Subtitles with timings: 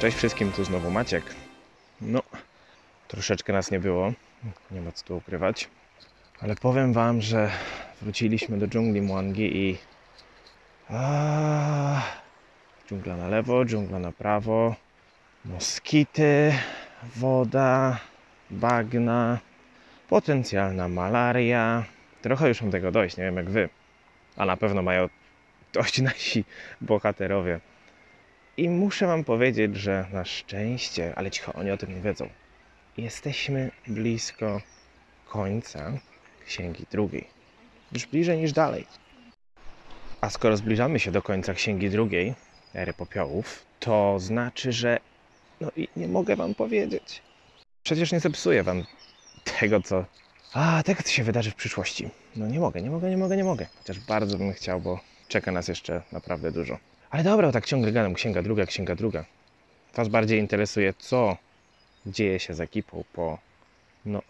[0.00, 1.34] Cześć wszystkim, tu znowu Maciek.
[2.00, 2.22] No,
[3.08, 4.12] troszeczkę nas nie było,
[4.70, 5.68] nie ma co tu ukrywać,
[6.40, 7.50] ale powiem Wam, że
[8.02, 9.78] wróciliśmy do dżungli Mwangi i...
[10.88, 12.02] A,
[12.88, 14.76] dżungla na lewo, dżungla na prawo,
[15.44, 16.52] moskity,
[17.16, 17.98] woda,
[18.50, 19.38] bagna,
[20.08, 21.84] potencjalna malaria.
[22.22, 23.68] Trochę już mam tego dość, nie wiem jak Wy,
[24.36, 25.08] a na pewno mają
[25.72, 26.44] dość nasi
[26.80, 27.60] bohaterowie.
[28.58, 32.28] I muszę Wam powiedzieć, że na szczęście, ale cicho, oni o tym nie wiedzą,
[32.96, 34.60] jesteśmy blisko
[35.28, 35.92] końca
[36.46, 37.26] księgi drugiej.
[37.92, 38.86] Już bliżej niż dalej.
[40.20, 42.34] A skoro zbliżamy się do końca księgi drugiej,
[42.74, 44.98] ery popiołów, to znaczy, że.
[45.60, 47.22] No i nie mogę Wam powiedzieć.
[47.82, 48.84] Przecież nie zepsuję Wam
[49.60, 50.04] tego, co.
[50.52, 52.10] A, tego, co się wydarzy w przyszłości.
[52.36, 53.66] No nie mogę, nie mogę, nie mogę, nie mogę.
[53.78, 56.78] Chociaż bardzo bym chciał, bo czeka nas jeszcze naprawdę dużo.
[57.10, 59.24] Ale dobra, tak ciągle gadam, księga druga, księga druga.
[59.94, 61.36] Was bardziej interesuje, co
[62.06, 63.38] dzieje się z ekipą po
[64.04, 64.22] no,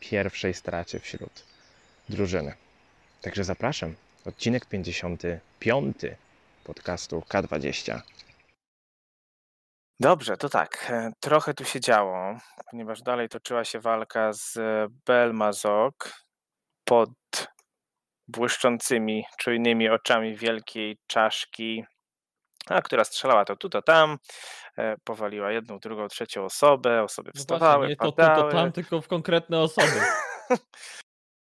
[0.00, 1.44] pierwszej stracie wśród
[2.08, 2.54] drużyny.
[3.22, 3.94] Także zapraszam.
[4.24, 5.96] Odcinek 55
[6.64, 8.00] podcastu K20.
[10.00, 10.86] Dobrze, to tak.
[10.90, 12.38] e, Trochę tu się działo,
[12.70, 14.58] ponieważ dalej toczyła się walka z
[15.06, 16.12] Belmazok
[16.84, 17.10] pod
[18.28, 21.84] błyszczącymi, czujnymi oczami wielkiej czaszki,
[22.68, 24.18] a która strzelała to tu, to tam,
[24.78, 28.72] e, powaliła jedną, drugą, trzecią osobę, osoby No wstawały, właśnie, nie to tu, to tam,
[28.72, 30.00] tylko w konkretne osoby.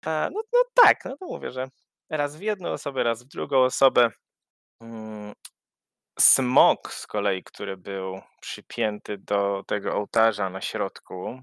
[0.07, 1.69] A, no, no tak, no to mówię, że
[2.11, 4.11] raz w jedną osobę, raz w drugą osobę.
[4.81, 5.33] Mm,
[6.21, 11.43] Smok z kolei, który był przypięty do tego ołtarza na środku,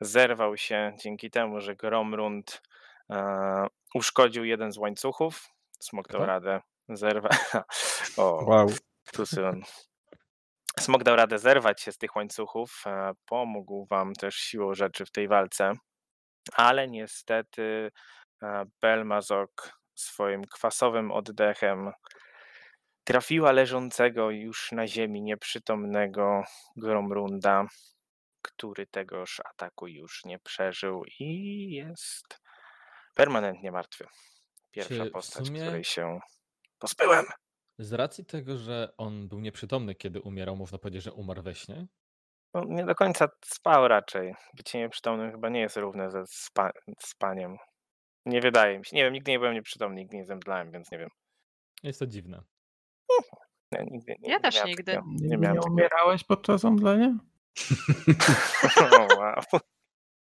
[0.00, 2.62] zerwał się dzięki temu, że Gromrund
[3.10, 5.48] e, uszkodził jeden z łańcuchów.
[5.80, 7.32] Smok dał radę zerwać.
[8.16, 8.66] o, Wow.
[9.12, 9.62] Tu syn.
[10.80, 12.82] Smok dał radę zerwać się z tych łańcuchów.
[12.86, 15.72] e, Pomógł wam też siłą rzeczy w tej walce,
[16.52, 17.90] ale niestety
[18.42, 21.92] e, Belmazok swoim kwasowym oddechem
[23.04, 26.42] trafiła leżącego już na ziemi nieprzytomnego
[26.76, 27.66] Gromrunda,
[28.42, 32.40] który tegoż ataku już nie przeżył i jest
[33.14, 34.06] permanentnie martwy.
[34.70, 36.18] Pierwsza Czy postać, sumie- której się
[36.78, 37.24] pozbyłem.
[37.78, 41.86] Z racji tego, że on był nieprzytomny, kiedy umierał, można powiedzieć, że umarł we śnie.
[42.54, 44.34] No, nie do końca spał raczej.
[44.56, 47.56] Bycie nieprzytomnym chyba nie jest równe ze spa spaniem.
[48.26, 48.96] Nie wydaje mi się.
[48.96, 51.08] Nie wiem, nigdy nie byłem nieprzytomny, nigdy nie zemdlałem, więc nie wiem.
[51.82, 52.42] Jest to dziwne.
[53.72, 54.92] Nie, nigdy, nie, Ja nie też miałem nigdy.
[55.06, 57.18] Nie, Nie miałem nie umierałeś podczas omdlenia?
[58.80, 59.60] O, wow.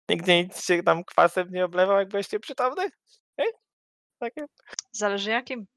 [0.10, 2.90] Nigdy nic się tam kwasem nie oblewał, jak byłeś nieprzytomny?
[3.38, 3.48] Ej?
[4.20, 4.46] Takie?
[4.92, 5.68] Zależy jakim.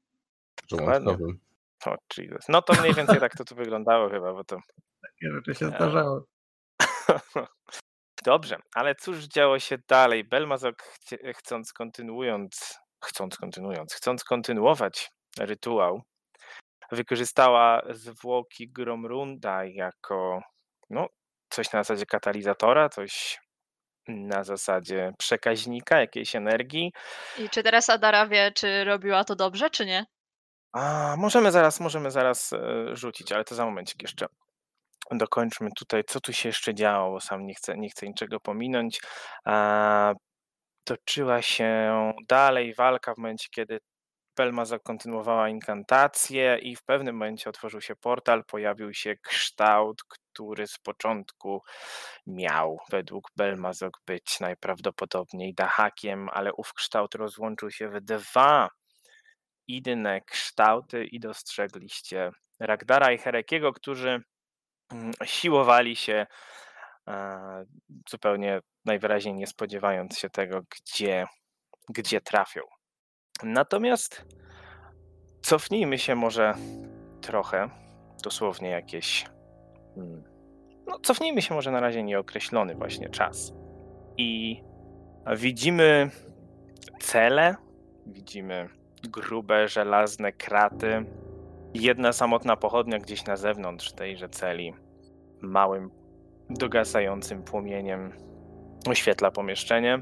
[0.69, 1.39] Żołądkowym.
[1.85, 2.45] O, Jesus.
[2.49, 4.57] No to mniej więcej tak to tu wyglądało chyba, bo to...
[5.01, 6.21] Takie rzeczy się E, zdarzały.
[8.25, 10.23] Dobrze, ale cóż działo się dalej?
[10.23, 15.09] Belmazok chcie- chcąc kontynuując, chcąc kontynuując, chcąc kontynuować
[15.39, 16.01] rytuał,
[16.91, 20.41] wykorzystała zwłoki Gromrunda jako
[20.89, 21.07] no,
[21.49, 23.39] coś na zasadzie katalizatora, coś
[24.07, 26.93] na zasadzie przekaźnika jakiejś energii.
[27.39, 30.05] I czy teraz Adara wie, czy robiła to dobrze, czy nie?
[30.75, 32.59] A, możemy zaraz, możemy zaraz e,
[32.95, 34.25] rzucić, ale to za momencik jeszcze.
[35.11, 39.01] Dokończmy tutaj, co tu się jeszcze działo, bo sam nie chcę, nie chcę niczego pominąć.
[39.45, 40.13] A,
[40.83, 43.79] toczyła się dalej walka w momencie, kiedy
[44.35, 50.77] Pelma zakontynuowała inkantację i w pewnym momencie otworzył się portal, pojawił się kształt, który z
[50.77, 51.61] początku
[52.27, 58.69] miał według Belmazok być najprawdopodobniej dahakiem, ale ów kształt rozłączył się w dwa
[59.67, 64.23] inne kształty i dostrzegliście Ragdara i Herekiego, którzy
[64.91, 66.25] mm, siłowali się
[67.07, 67.65] e,
[68.09, 71.25] zupełnie najwyraźniej nie spodziewając się tego, gdzie,
[71.89, 72.61] gdzie trafią.
[73.43, 74.25] Natomiast
[75.41, 76.53] cofnijmy się może
[77.21, 77.69] trochę,
[78.23, 79.25] dosłownie jakieś.
[79.97, 80.23] mm,
[80.87, 83.53] No, cofnijmy się może na razie nieokreślony właśnie czas.
[84.17, 84.61] I
[85.35, 86.09] widzimy
[86.99, 87.55] cele,
[88.05, 88.69] widzimy
[89.07, 91.05] grube, żelazne kraty.
[91.73, 94.73] Jedna samotna pochodnia gdzieś na zewnątrz tejże celi,
[95.41, 95.89] małym,
[96.49, 98.11] dogasającym płomieniem
[98.89, 100.01] oświetla pomieszczenie.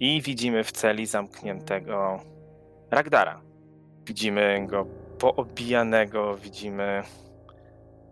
[0.00, 2.20] I widzimy w celi zamkniętego
[2.90, 3.40] Ragdara.
[4.06, 4.86] Widzimy go
[5.18, 7.02] poobijanego, widzimy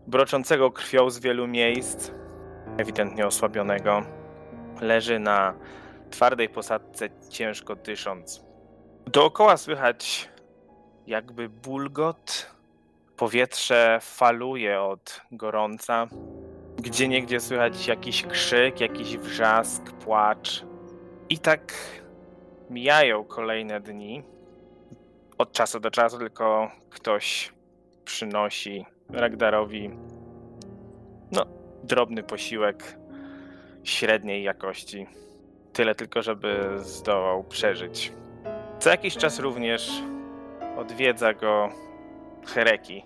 [0.06, 2.10] broczącego krwią z wielu miejsc,
[2.78, 4.02] ewidentnie osłabionego.
[4.80, 5.54] Leży na
[6.10, 8.51] twardej posadce, ciężko dysząc.
[9.06, 10.28] Dookoła słychać
[11.06, 12.52] jakby bulgot.
[13.16, 16.06] Powietrze faluje od gorąca.
[16.76, 20.64] Gdzie niegdzie słychać jakiś krzyk, jakiś wrzask, płacz.
[21.28, 21.74] I tak
[22.70, 24.22] mijają kolejne dni.
[25.38, 27.52] Od czasu do czasu tylko ktoś
[28.04, 29.90] przynosi Ragdarowi
[31.32, 31.46] no,
[31.84, 32.98] drobny posiłek
[33.84, 35.06] średniej jakości.
[35.72, 38.12] Tyle tylko, żeby zdołał przeżyć.
[38.82, 39.90] Co jakiś czas również
[40.78, 41.68] odwiedza go
[42.46, 43.04] Hereki,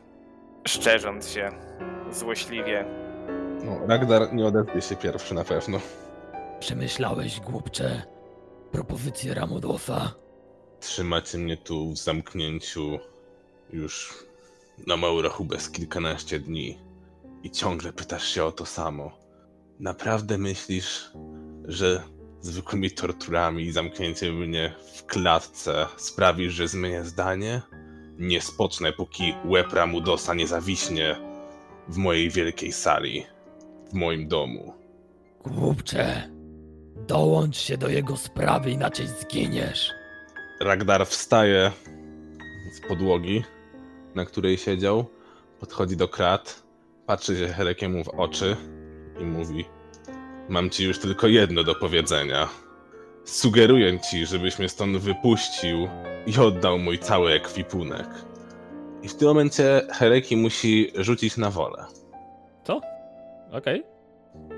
[0.68, 1.50] szczerząc się
[2.12, 2.84] złośliwie.
[3.64, 5.80] No, Ragdar nie odezwie się pierwszy na pewno.
[6.60, 8.02] Przemyślałeś, głupcze,
[8.72, 10.14] propozycję Ramodosa?
[10.80, 12.98] Trzymacie mnie tu w zamknięciu
[13.72, 14.24] już
[14.86, 16.78] na małą rachubę z kilkanaście dni
[17.42, 19.10] i ciągle pytasz się o to samo.
[19.80, 21.10] Naprawdę myślisz,
[21.64, 22.02] że
[22.46, 27.62] zwykłymi torturami i zamknięciem mnie w klatce sprawisz, że zmienię zdanie?
[28.18, 31.16] Nie spocznę, póki łeb Ramudosa nie zawiśnie
[31.88, 33.26] w mojej wielkiej sali,
[33.90, 34.74] w moim domu.
[35.44, 36.30] Głupcze,
[37.06, 39.90] dołącz się do jego sprawy, inaczej zginiesz.
[40.60, 41.72] Ragdar wstaje
[42.72, 43.44] z podłogi,
[44.14, 45.04] na której siedział,
[45.60, 46.62] podchodzi do krat,
[47.06, 48.56] patrzy się Herekiemu w oczy
[49.20, 49.64] i mówi:
[50.48, 52.48] Mam ci już tylko jedno do powiedzenia.
[53.24, 55.88] Sugeruję ci, żebyś mnie stąd wypuścił
[56.26, 58.06] i oddał mój cały ekwipunek.
[59.02, 61.84] I w tym momencie Hereki musi rzucić na wolę.
[62.64, 62.80] Co?
[63.52, 63.84] Okej,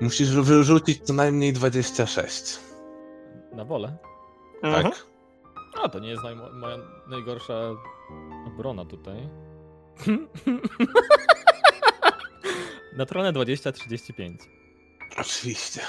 [0.01, 2.59] Musisz wyrzucić co najmniej 26.
[3.53, 3.97] na wolę.
[4.63, 4.83] Mhm.
[4.83, 5.05] Tak?
[5.83, 6.77] A, to nie jest naj- moja
[7.07, 7.53] najgorsza
[8.47, 9.29] obrona tutaj.
[12.97, 14.37] Naturalne 20-35.
[15.17, 15.81] Oczywiście.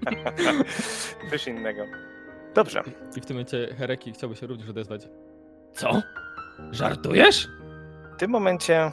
[1.30, 1.82] Coś innego.
[2.54, 2.82] Dobrze.
[3.16, 5.02] I w tym momencie Hereki chciałby się również odezwać.
[5.74, 6.02] Co?
[6.70, 7.48] Żartujesz?
[8.14, 8.92] W tym momencie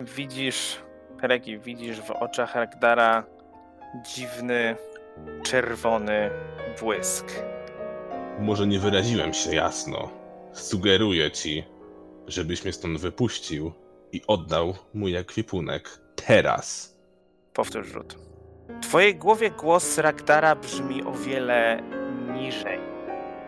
[0.00, 0.80] widzisz,
[1.20, 3.24] Hereki, widzisz w oczach Ragdara
[4.14, 4.76] dziwny,
[5.42, 6.30] czerwony
[6.80, 7.26] błysk.
[8.38, 10.10] Może nie wyraziłem się jasno.
[10.52, 11.64] Sugeruję ci,
[12.26, 13.72] żebyś mnie stąd wypuścił
[14.12, 16.00] i oddał mój ekwipunek.
[16.26, 16.93] Teraz.
[17.54, 18.18] Powtórz rzut.
[18.68, 21.82] W twojej głowie głos Ragdara brzmi o wiele
[22.34, 22.78] niżej,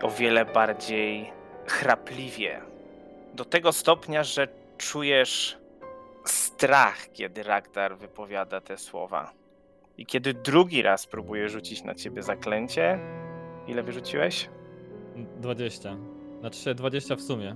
[0.01, 1.31] o wiele bardziej
[1.65, 2.61] chrapliwie.
[3.33, 5.57] Do tego stopnia, że czujesz
[6.25, 9.33] strach, kiedy Ragdar wypowiada te słowa.
[9.97, 12.99] I kiedy drugi raz próbuje rzucić na ciebie zaklęcie,
[13.67, 14.49] ile wyrzuciłeś?
[15.15, 15.97] 20.
[16.39, 17.55] Znaczy się 20 w sumie.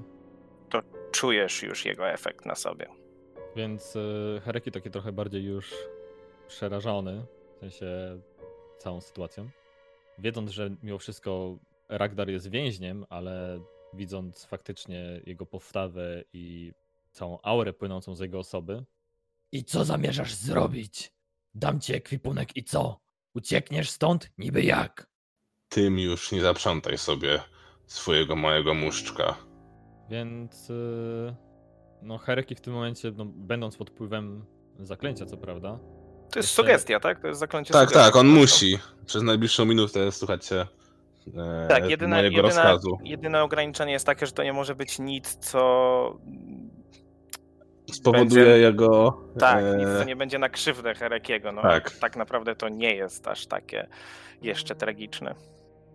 [1.11, 2.87] Czujesz już jego efekt na sobie.
[3.55, 5.73] Więc y, Hereki taki trochę bardziej już
[6.51, 7.25] przerażony,
[7.55, 8.19] w sensie
[8.77, 9.49] całą sytuacją.
[10.19, 11.57] Wiedząc, że mimo wszystko
[11.89, 13.59] Ragdar jest więźniem, ale
[13.93, 16.73] widząc faktycznie jego postawę i
[17.11, 18.83] całą aurę płynącą z jego osoby,
[19.51, 21.13] I co zamierzasz zrobić?
[21.55, 22.99] Dam ci ekwipunek i co?
[23.33, 24.31] Uciekniesz stąd?
[24.37, 25.07] Niby jak?
[25.69, 27.39] Tym już nie zaprzątaj sobie
[27.85, 29.37] swojego małego muszczka.
[30.09, 31.35] Więc y,
[32.01, 34.45] no Hereki w tym momencie, no, będąc pod wpływem
[34.79, 35.79] zaklęcia, co prawda,
[36.31, 37.19] To jest sugestia, tak?
[37.19, 38.05] To jest zaklęcie Tak, sugestii.
[38.11, 38.77] tak, on musi.
[39.05, 40.67] Przez najbliższą minutę słuchajcie
[41.37, 42.97] e, Tak, jedyne, mojego jedyne, rozkazu.
[43.03, 46.19] jedyne ograniczenie jest takie, że to nie może być nic, co.
[47.93, 49.21] Spowoduje będzie- jego.
[49.39, 51.51] Tak, e, nic, co nie będzie na krzywdę Herekiego.
[51.51, 51.91] No, tak.
[51.91, 53.87] tak naprawdę to nie jest aż takie
[54.41, 55.35] jeszcze tragiczne.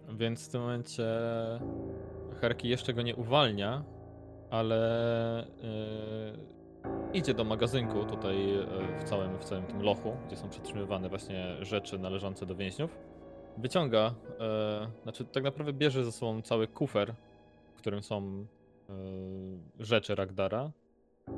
[0.09, 1.05] Więc w tym momencie
[2.41, 3.85] Herki jeszcze go nie uwalnia,
[4.51, 6.56] ale yy,
[7.13, 8.65] idzie do magazynku tutaj yy,
[9.01, 12.99] w całym, w całym tym lochu, gdzie są przetrzymywane właśnie rzeczy należące do więźniów.
[13.57, 14.37] Wyciąga, yy,
[15.03, 17.15] znaczy tak naprawdę bierze ze sobą cały kufer,
[17.75, 18.47] w którym są
[18.89, 20.71] yy, rzeczy Ragdara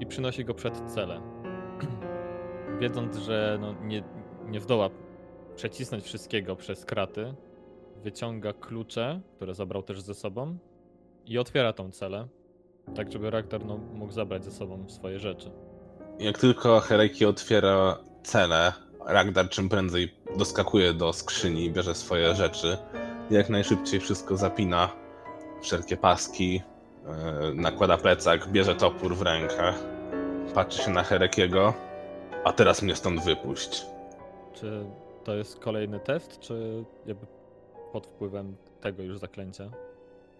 [0.00, 1.20] i przynosi go przed celę.
[2.80, 4.02] Wiedząc, że no, nie,
[4.46, 4.90] nie zdoła
[5.56, 7.34] przecisnąć wszystkiego przez kraty,
[8.02, 10.58] wyciąga klucze, które zabrał też ze sobą
[11.26, 12.28] i otwiera tą celę,
[12.94, 15.50] tak żeby Ragnar no, mógł zabrać ze sobą swoje rzeczy.
[16.18, 18.72] Jak tylko Hereki otwiera celę,
[19.06, 22.76] Ragdar czym prędzej doskakuje do skrzyni, bierze swoje rzeczy.
[23.30, 24.88] Jak najszybciej wszystko zapina,
[25.60, 26.62] wszelkie paski,
[27.06, 29.72] e, nakłada plecak, bierze topór w rękę,
[30.54, 31.74] patrzy się na Herekiego.
[32.44, 33.86] A teraz mnie stąd wypuść.
[34.54, 34.84] Czy
[35.24, 37.26] to jest kolejny test, czy jakby
[37.92, 39.70] pod wpływem tego już zaklęcia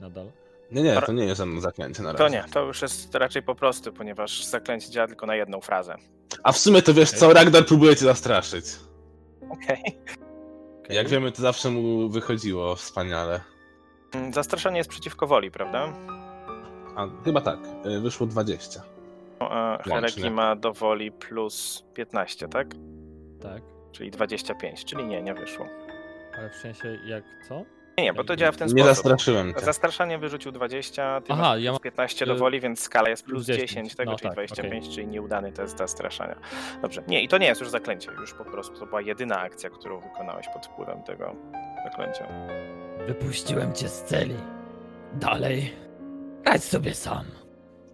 [0.00, 0.31] nadal?
[0.70, 2.25] Nie, nie, to nie jest żadne zaklęcie na razie.
[2.25, 5.96] To nie, to już jest raczej po prostu, ponieważ zaklęcie działa tylko na jedną frazę.
[6.42, 8.64] A w sumie to wiesz co, Ragdar próbuje cię zastraszyć.
[9.50, 9.82] Okej.
[10.88, 13.40] Jak wiemy, to zawsze mu wychodziło wspaniale.
[14.14, 15.92] Mm, Zastraszanie jest przeciwko woli, prawda?
[16.96, 18.82] A chyba tak, y, wyszło 20.
[19.40, 22.66] No, a Hereki ma do woli plus 15, tak?
[23.42, 23.62] Tak.
[23.92, 25.66] czyli 25, czyli nie, nie wyszło.
[26.38, 27.62] Ale w sensie jak co?
[27.99, 28.97] Nie, nie, bo to działa w ten Nie sposób.
[28.97, 29.61] zastraszyłem cię.
[29.61, 33.25] Zastraszanie wyrzucił 20, ty Aha, masz ja mam- 15 do y, woli, więc skala jest
[33.25, 36.37] plus plus 10, 10, tego, no czyli tak, 25, czyli nieudany test zastraszania.
[36.83, 39.71] Dobrze, nie, i to nie jest już zaklęcie, już po prostu to była jedyna akcja,
[39.71, 41.37] którą wykonałeś pod wpływem tego
[41.85, 42.28] zaklęcia.
[43.07, 44.37] Wypuściłem cię z celi.
[45.14, 45.73] Dalej.
[46.45, 47.25] Radź sobie sam.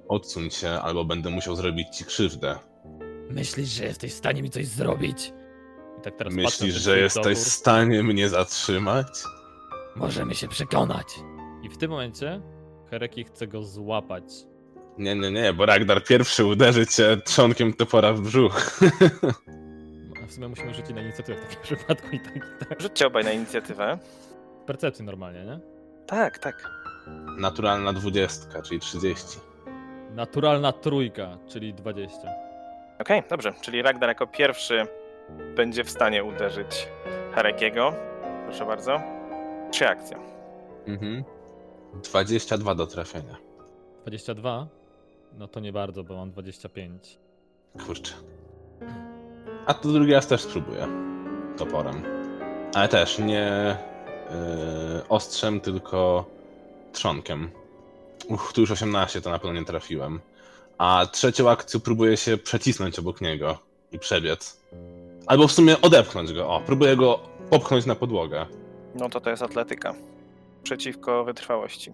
[0.08, 2.58] Odsuń się, albo będę musiał zrobić ci krzywdę.
[3.30, 5.32] Myślisz, że jesteś w stanie mi coś zrobić?
[5.98, 9.06] I tak Myślisz, że jesteś w stanie mnie zatrzymać?
[9.96, 11.06] Możemy się przekonać.
[11.62, 12.40] I w tym momencie
[12.90, 14.24] Hereki chce go złapać.
[14.98, 18.80] Nie, nie, nie, bo Ragnar pierwszy uderzy cię trzonkiem topora w brzuch.
[20.24, 22.80] A w sumie musimy rzucić na inicjatywę w takim przypadku i tak, i tak.
[22.80, 23.98] Rzućcie obaj na inicjatywę.
[24.66, 25.60] Percepcji normalnie, nie?
[26.06, 26.70] Tak, tak.
[27.38, 29.38] Naturalna dwudziestka, czyli 30.
[30.10, 32.18] Naturalna trójka, czyli 20.
[32.98, 34.86] Okej, dobrze, czyli Ragnar jako pierwszy
[35.56, 36.88] będzie w stanie uderzyć
[37.34, 37.94] Harekiego.
[38.46, 39.13] Proszę bardzo.
[39.74, 40.16] Trzy akcje.
[40.86, 41.24] Mhm.
[42.04, 43.36] 22 do trafienia.
[44.02, 44.66] 22?
[45.38, 47.18] No to nie bardzo, bo mam 25.
[47.86, 48.12] Kurczę.
[49.66, 50.86] A to drugi raz też spróbuję.
[51.56, 52.02] Toporem.
[52.74, 53.76] Ale też nie
[54.30, 56.24] yy, ostrzem, tylko
[56.92, 57.50] trzonkiem.
[58.28, 60.20] Uch, tu już 18, to na pewno nie trafiłem.
[60.78, 63.58] A trzecią akcją próbuję się przecisnąć obok niego
[63.92, 64.60] i przebiec.
[65.26, 66.48] Albo w sumie odepchnąć go.
[66.48, 68.46] O, próbuję go popchnąć na podłogę.
[68.94, 69.94] No to to jest atletyka.
[70.62, 71.92] Przeciwko wytrwałości.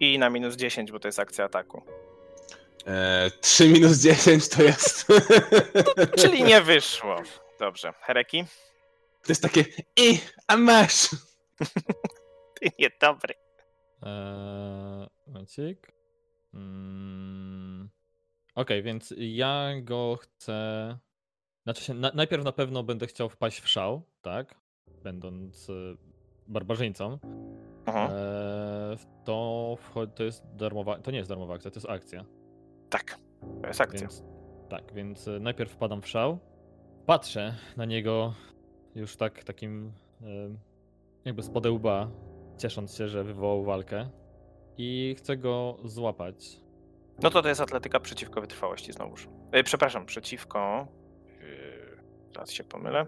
[0.00, 1.82] I na minus 10, bo to jest akcja ataku.
[2.86, 5.06] E, 3 minus 10 to jest.
[6.20, 7.16] Czyli nie wyszło.
[7.58, 7.92] Dobrze.
[8.00, 8.44] Hereki?
[9.22, 9.64] To jest takie.
[9.96, 11.08] I, a masz!
[12.60, 13.34] Ty niedobry.
[14.02, 15.92] Eee, momencik.
[16.54, 17.90] Mm.
[18.54, 20.98] Okej, więc ja go chcę.
[21.62, 24.54] Znaczy się, na, najpierw na pewno będę chciał wpaść w szał, tak?
[25.02, 25.72] Będąc e,
[26.50, 27.18] barbarzyńcą.
[27.86, 29.76] Eee, to,
[30.14, 30.98] to jest darmowa.
[30.98, 32.24] To nie jest darmowa akcja, to jest akcja.
[32.90, 33.18] Tak.
[33.62, 34.00] To jest akcja.
[34.00, 34.24] Więc,
[34.68, 36.38] tak, więc e, najpierw wpadam w szał.
[37.06, 38.34] Patrzę na niego
[38.94, 39.92] już tak takim
[40.22, 40.26] e,
[41.24, 42.10] jakby z łba,
[42.58, 44.08] ciesząc się, że wywołał walkę.
[44.78, 46.60] I chcę go złapać.
[47.22, 49.28] No to to jest atletyka przeciwko wytrwałości znowuż.
[49.52, 50.86] E, przepraszam, przeciwko...
[51.40, 52.02] Yy,
[52.32, 53.06] teraz się pomylę.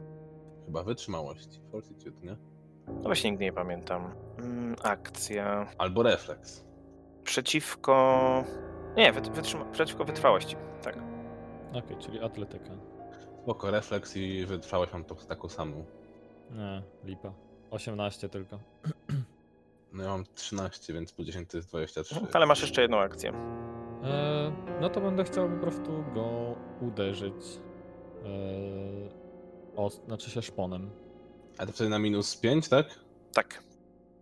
[0.67, 1.61] Chyba wytrzymałości.
[1.71, 2.52] Fortitude, nie?
[2.89, 4.15] No właśnie nigdy nie pamiętam.
[4.39, 5.67] Mm, akcja...
[5.79, 6.65] Albo refleks.
[7.25, 8.45] Przeciwko...
[8.97, 9.65] Nie, wyt- wytrzyma...
[9.65, 10.57] przeciwko wytrwałości.
[10.83, 10.97] Tak.
[11.75, 12.71] Okej, czyli atletyka.
[13.43, 15.85] Spoko, refleks i wytrwałość mam to taką samą.
[16.51, 17.33] Nie, lipa.
[17.71, 18.59] 18 tylko.
[19.95, 22.15] No ja mam 13, więc po 10 to jest 23.
[22.15, 23.33] Mhm, Ale masz jeszcze jedną akcję.
[24.05, 27.35] E, no to będę chciał po prostu go uderzyć.
[28.25, 28.29] E,
[29.77, 30.91] o, znaczy się szponem.
[31.63, 32.87] A to wtedy na minus 5, tak?
[33.33, 33.63] Tak.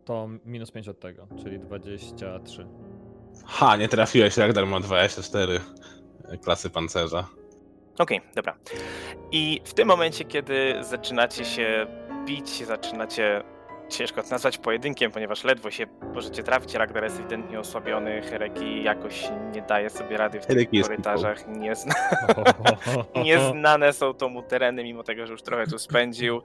[0.05, 2.67] To minus 5 od tego, czyli 23.
[3.47, 5.61] Ha, nie trafiłeś, Ragnar ma 24
[6.43, 7.29] klasy pancerza.
[7.99, 8.57] Okej, dobra.
[9.33, 11.87] I w tym momencie, kiedy zaczynacie się
[12.25, 13.43] bić, zaczynacie
[13.91, 16.75] ciężko to nazwać pojedynkiem, ponieważ ledwo się możecie trafić.
[16.75, 21.49] Ragnar jest ewidentnie osłabiony, Hereki jakoś nie daje sobie rady w tych Hereki jest korytarzach.
[21.49, 21.95] Nie zna,
[23.25, 26.43] nieznane są to mu tereny, mimo tego, że już trochę tu spędził.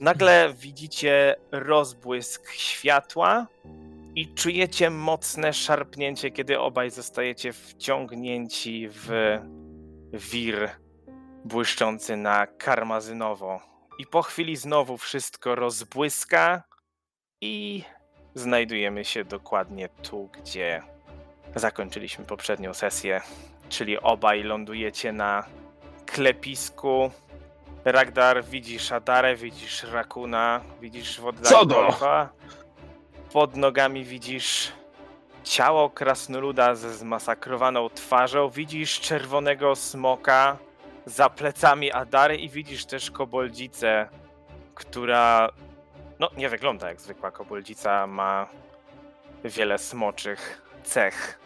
[0.00, 3.46] Nagle widzicie rozbłysk światła
[4.14, 9.38] i czujecie mocne szarpnięcie, kiedy obaj zostajecie wciągnięci w
[10.12, 10.70] wir
[11.44, 13.71] błyszczący na karmazynowo.
[13.98, 16.62] I po chwili znowu wszystko rozbłyska
[17.40, 17.84] i
[18.34, 20.82] znajdujemy się dokładnie tu, gdzie
[21.54, 23.20] zakończyliśmy poprzednią sesję,
[23.68, 25.44] czyli obaj lądujecie na
[26.06, 27.10] klepisku.
[27.84, 31.74] Ragdar, widzisz Adarę, widzisz Rakuna, widzisz w oddali Co do?
[31.74, 32.28] Golfa.
[33.32, 34.72] Pod nogami widzisz
[35.44, 40.56] ciało krasnoluda ze zmasakrowaną twarzą, widzisz czerwonego smoka
[41.06, 44.08] za plecami Adary i widzisz też koboldicę,
[44.74, 45.50] która
[46.18, 48.46] no nie wygląda jak zwykła koboldzica, ma
[49.44, 51.38] wiele smoczych cech.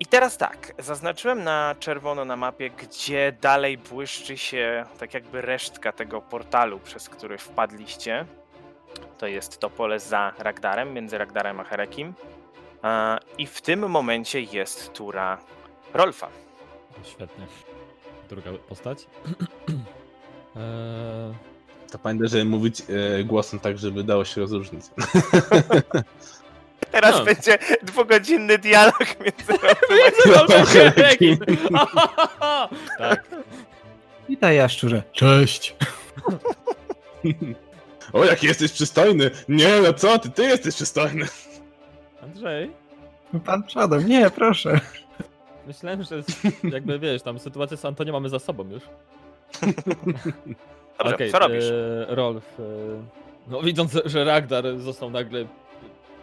[0.00, 5.92] I teraz tak, zaznaczyłem na czerwono na mapie, gdzie dalej błyszczy się tak jakby resztka
[5.92, 8.24] tego portalu, przez który wpadliście.
[9.18, 12.14] To jest to pole za Ragdarem, między Ragdarem a Herekim.
[13.38, 15.38] I w tym momencie jest tura
[15.94, 16.28] Rolfa.
[17.04, 17.46] Świetnie.
[18.28, 19.06] Druga postać.
[20.56, 21.34] Eee,
[21.92, 22.82] To pamiętaj, żeby mówić
[23.20, 24.84] e, głosem tak, żeby dało się rozróżnić.
[26.92, 27.24] Teraz No.
[27.24, 29.52] będzie dwugodzinny dialog między
[29.90, 31.42] Między
[32.98, 33.24] tak.
[34.28, 35.02] Witaj, jaszczurze.
[35.12, 35.76] Cześć.
[38.12, 39.30] O, jaki jesteś przystojny!
[39.48, 41.26] Nie, no co ty, ty jesteś przystojny!
[42.22, 42.70] Andrzej,
[43.44, 44.80] Pan przodem, nie, proszę.
[45.68, 46.22] Myślałem, że
[46.72, 48.82] jakby wiesz, tam sytuację z Antonio mamy za sobą już.
[50.98, 51.64] Dobrze, Okej, co robisz?
[51.64, 52.62] E, Rolf, e,
[53.48, 55.46] no widząc, że Ragdar został nagle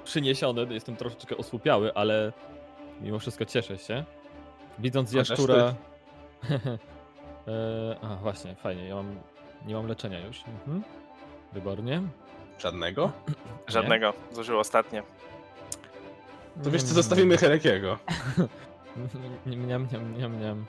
[0.03, 2.33] przyniesiony, jestem troszeczkę osłupiały, ale
[3.01, 4.03] mimo wszystko cieszę się.
[4.79, 5.55] Widząc Chociaż jaszczura...
[7.47, 9.15] e, a, właśnie, fajnie, ja mam,
[9.65, 10.43] nie mam leczenia już.
[10.47, 10.83] Mhm.
[11.53, 12.01] Wybornie.
[12.59, 13.11] Żadnego?
[13.67, 15.03] Żadnego, zużył ostatnie.
[16.63, 17.97] To wiesz co, zostawimy Herekiego.
[19.45, 20.65] Niam, niam, niam, niam.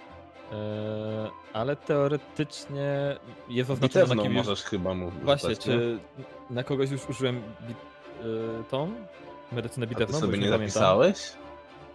[0.52, 0.56] E,
[1.52, 3.16] ale teoretycznie
[3.48, 4.46] jest oznaczone na Bitewną kim już...
[4.46, 5.56] możesz chyba mu Właśnie, nie?
[5.56, 5.98] czy
[6.50, 7.76] na kogoś już użyłem bit,
[8.24, 8.92] y, tą
[9.52, 10.20] medycynę A ty bitewną?
[10.20, 10.60] sobie nie pamiętam.
[10.68, 11.32] zapisałeś?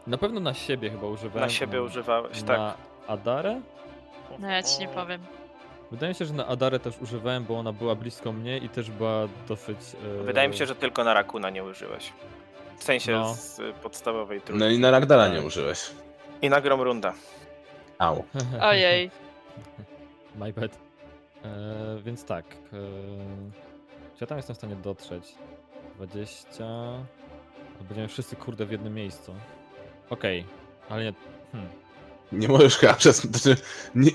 [0.08, 1.42] Na pewno na siebie chyba używałem.
[1.42, 2.76] Na siebie a używałeś, Na tak.
[3.08, 3.62] Adarę?
[4.40, 5.22] No ja ci nie powiem.
[5.92, 8.92] Wydaje mi się, że na Adarę też używałem, bo ona była blisko mnie i też
[8.92, 9.78] była dosyć...
[10.22, 12.14] y, Wydaje mi się, że tylko na Rakuna nie użyłeś.
[12.78, 13.34] W sensie No.
[13.34, 14.60] z podstawowej trójki.
[14.66, 15.34] No i na Ragdara Tak.
[15.34, 15.92] nie użyłeś.
[16.42, 17.14] I na Gromrunda.
[18.00, 18.24] Au.
[18.62, 19.12] Ojej.
[20.36, 20.78] My bad.
[21.44, 22.46] E, więc tak.
[22.56, 22.78] E,
[24.16, 25.36] czy ja tam jestem w stanie dotrzeć?
[25.96, 26.58] 20...
[27.78, 29.36] To Będziemy wszyscy kurde w jednym miejscu.
[30.10, 30.46] Okej,
[30.90, 31.14] ale nie...
[31.52, 31.70] Hmm.
[32.32, 33.22] Nie możesz chyba przez...
[33.22, 33.62] Znaczy,
[33.96, 34.12] nie,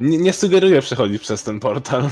[0.00, 2.08] nie, nie sugeruję przechodzić przez ten portal.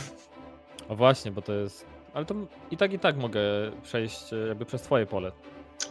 [0.88, 1.86] O właśnie, bo to jest.
[2.14, 2.34] Ale to
[2.70, 3.40] i tak i tak mogę
[3.82, 5.32] przejść e, jakby przez twoje pole.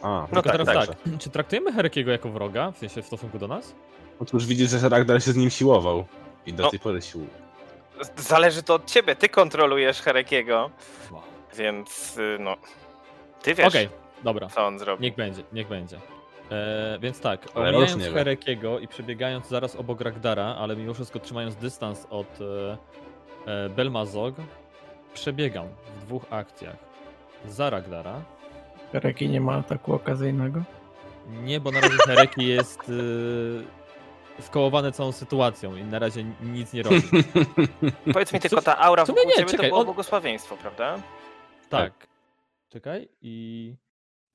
[0.01, 0.88] A, No Tylko tak, teraz dobrze.
[0.88, 3.75] tak, czy traktujemy Herekiego jako wroga, w sensie w stosunku do nas?
[4.20, 6.06] Otóż widzisz, że Ragdar się z nim siłował.
[6.46, 6.70] I do No.
[6.70, 7.27] tej pory sił.
[8.17, 10.70] Zależy to od ciebie, ty kontrolujesz Herekiego,
[11.57, 12.55] więc y, no.
[13.42, 13.90] Ty wiesz, Okej,
[14.24, 15.03] dobra, co on zrobi.
[15.03, 15.98] niech będzie, niech będzie.
[16.51, 18.03] E, więc tak, omijając.
[18.14, 22.77] Herekiego i przebiegając zaraz obok Ragdara, ale mimo wszystko trzymając dystans od e,
[23.66, 24.35] e, Belmazog,
[25.14, 26.75] przebiegam w dwóch akcjach
[27.46, 28.22] za Ragdara.
[28.93, 30.63] Reki nie ma ataku okazyjnego.
[31.43, 33.63] Nie, bo na razie Hereki jest y,
[34.41, 37.01] skołowany całą sytuacją i na razie nic nie robi.
[38.13, 41.00] Powiedz mi tylko, ta aura w wokół nie, ciebie czekaj, to było on- błogosławieństwo, prawda?
[41.69, 42.07] Tak.
[42.69, 43.75] Czekaj i...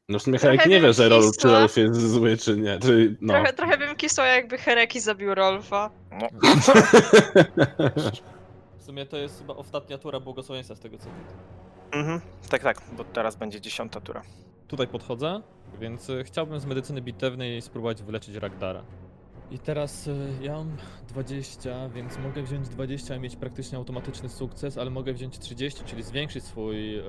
[0.09, 1.49] No w sumie Herek nie wie, że Rolf, czy.
[1.49, 2.79] Rolf jest zły, czy nie.
[2.79, 3.35] Czy, no.
[3.35, 5.91] Trochę, trochę bym kisła, jakby Hereki zabił Rolfa.
[6.11, 6.29] No.
[8.79, 11.35] W sumie to jest chyba ostatnia tura błogosławieństwa z tego co widzę.
[11.93, 12.21] Mhm.
[12.51, 14.23] Tak, tak, bo teraz będzie dziesiąta tura.
[14.69, 15.43] Tutaj podchodzę,
[15.81, 18.83] więc y, chciałbym z medycyny bitewnej spróbować wyleczyć Ragdara.
[19.51, 20.77] I teraz y, ja mam
[21.09, 26.03] 20, więc mogę wziąć 20 i mieć praktycznie automatyczny sukces, ale mogę wziąć 30, czyli
[26.03, 27.03] zwiększyć swój y,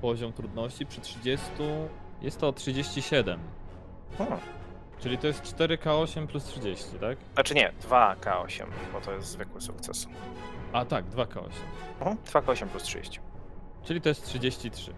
[0.00, 0.86] poziom trudności.
[0.86, 1.46] Przy 30
[2.22, 3.40] jest to 37,
[4.18, 4.24] O.
[5.00, 7.18] czyli to jest 4K8 plus 30, tak?
[7.34, 10.06] Znaczy nie, 2K8, bo to jest zwykły sukces.
[10.72, 11.50] A tak, 2K8.
[12.00, 12.16] Mhm.
[12.16, 13.20] 2K8 plus 30.
[13.86, 14.92] Czyli to jest 33.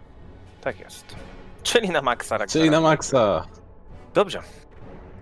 [0.60, 1.16] Tak jest.
[1.62, 2.52] Czyli na maksa Ragnara.
[2.52, 3.46] Czyli na maksa.
[4.14, 4.42] Dobrze,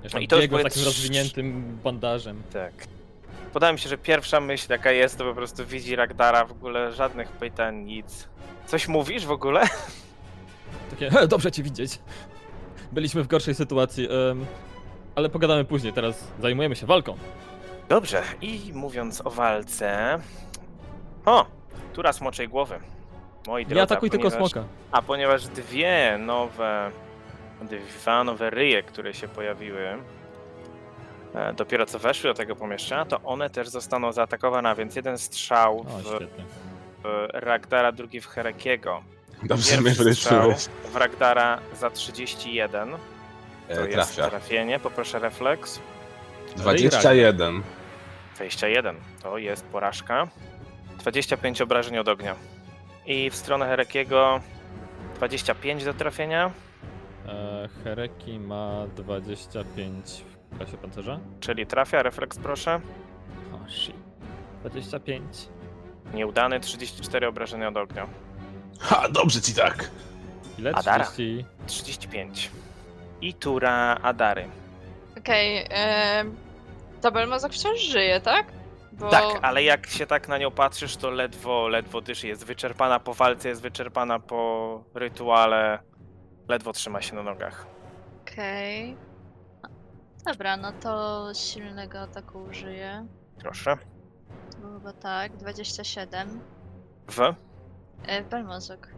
[0.03, 2.43] Jeszcze No i to już biegł z były takim trz- rozwiniętym bandażem.
[2.53, 2.73] tak.
[3.55, 6.93] Wydaje mi się, że pierwsza myśl jaka jest, to po prostu widzi Ragdara, w ogóle
[6.93, 8.29] żadnych pytań, nic.
[8.67, 9.63] Coś mówisz w ogóle?
[10.91, 11.99] Takie, "He, dobrze cię widzieć.
[12.93, 14.47] Byliśmy w gorszej sytuacji, em,
[15.15, 17.17] ale pogadamy później, teraz zajmujemy się walką.
[17.89, 20.19] Dobrze, i mówiąc o walce...
[21.25, 21.47] O!
[21.93, 22.79] Tura smoczej głowy.
[23.47, 24.69] Moi drodzy, Nie atakuj tylko ponieważ- smoka.
[24.93, 26.91] A ponieważ dwie nowe,
[28.01, 29.99] dwa nowe ryje, które się pojawiły,
[31.35, 35.19] e, dopiero co weszły do tego pomieszczenia, to one też zostaną zaatakowane, a więc jeden
[35.19, 36.45] strzał O, w, świetnie.
[37.05, 39.03] w Ragdara, drugi w Herekiego.
[39.43, 40.53] Dobrze mnie Pierwszy strzał
[40.93, 42.91] w Ragdara za 31,
[43.69, 44.31] to E, jest trafia.
[44.31, 45.81] trafienie, poproszę refleks.
[46.57, 47.63] 21.
[48.35, 50.29] 21, to jest porażka.
[50.99, 52.35] 25 obrażeń od ognia.
[53.07, 54.41] I w stronę Herekiego
[55.15, 56.51] 25 do trafienia,
[57.29, 61.19] E, Hereki ma 25 w klasie pancerza.
[61.41, 62.81] czyli trafia, refleks proszę.
[63.53, 63.97] O, shit.
[64.61, 65.49] 25.
[66.15, 68.07] Nieudany 34 obrażenia od ognia.
[68.81, 69.91] Ha, dobrze ci tak.
[70.59, 70.73] Ile?
[70.75, 71.05] Adara.
[71.05, 71.45] 30.
[71.67, 72.51] 35.
[73.21, 74.49] I tura Adary.
[75.19, 76.31] Okej, okay,
[77.01, 78.47] ta Belmazok wciąż żyje, tak?
[78.93, 79.11] Bo...
[79.11, 82.29] Tak, ale jak się tak na nią patrzysz, to ledwo, ledwo dyszy.
[82.29, 85.79] Jest wyczerpana po walce, jest wyczerpana po rytuale.
[86.49, 87.67] Ledwo trzyma się na nogach.
[88.23, 88.97] Okej.
[90.25, 93.07] Dobra, no to silnego ataku użyję.
[93.39, 93.77] Proszę.
[94.53, 96.41] To było chyba tak, 27.
[97.09, 97.35] W.
[98.07, 98.89] E, Belmazok.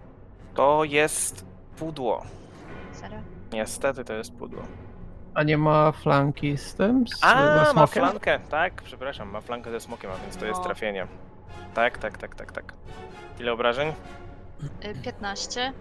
[0.54, 1.44] To jest
[1.76, 2.22] pudło.
[2.92, 3.18] Serio?
[3.52, 4.62] Niestety to jest pudło.
[5.38, 7.04] A nie ma flanki z tym?
[7.08, 8.82] Z A, ma flankę, tak?
[8.82, 10.64] Przepraszam, ma flankę ze smokiem, a więc to jest No.
[10.64, 11.06] trafienie.
[11.74, 12.72] Tak, tak, tak, tak, tak.
[13.40, 13.92] Ile obrażeń?
[14.84, 15.72] Y, 15.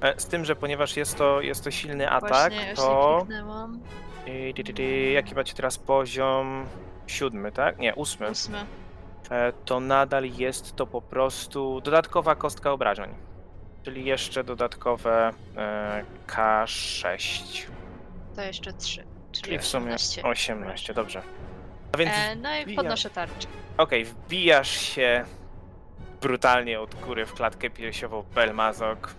[0.00, 2.82] E, Z tym, że ponieważ jest to, jest to silny atak, Właśnie, to...
[2.82, 3.80] właśnie kliknęłam.
[4.26, 6.66] I, ty, ty, ty, jaki macie teraz poziom?
[7.06, 7.78] Siódmy, tak?
[7.78, 8.30] Nie, ósmy.
[8.30, 8.58] Ósmy.
[9.30, 13.10] E, To nadal jest to po prostu dodatkowa kostka obrażeń.
[13.82, 17.66] Czyli jeszcze dodatkowe e, K6.
[18.38, 19.04] To jeszcze 3.
[19.32, 20.22] Czyli Czyli w sumie 18.
[20.22, 21.22] 18, dobrze.
[21.92, 23.48] A więc E, no i wbija- podnoszę tarczę.
[23.78, 25.24] Okej, wbijasz się
[26.20, 29.14] brutalnie od góry w klatkę piersiową Belmazok.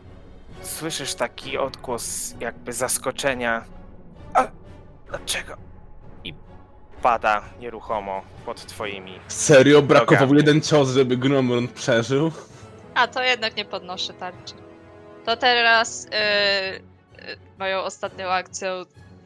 [0.61, 3.63] Słyszysz taki odgłos jakby zaskoczenia.
[4.33, 4.47] A
[5.07, 5.57] dlaczego?
[6.23, 6.33] I
[7.01, 9.19] pada nieruchomo pod twoimi.
[9.27, 9.81] Serio?
[9.81, 10.37] Brakował Nogami.
[10.37, 12.31] jeden cios, żeby Gromrund przeżył?
[12.95, 14.53] A, to jednak nie podnoszę tarczy.
[15.25, 18.67] To teraz y, y, moją ostatnią akcją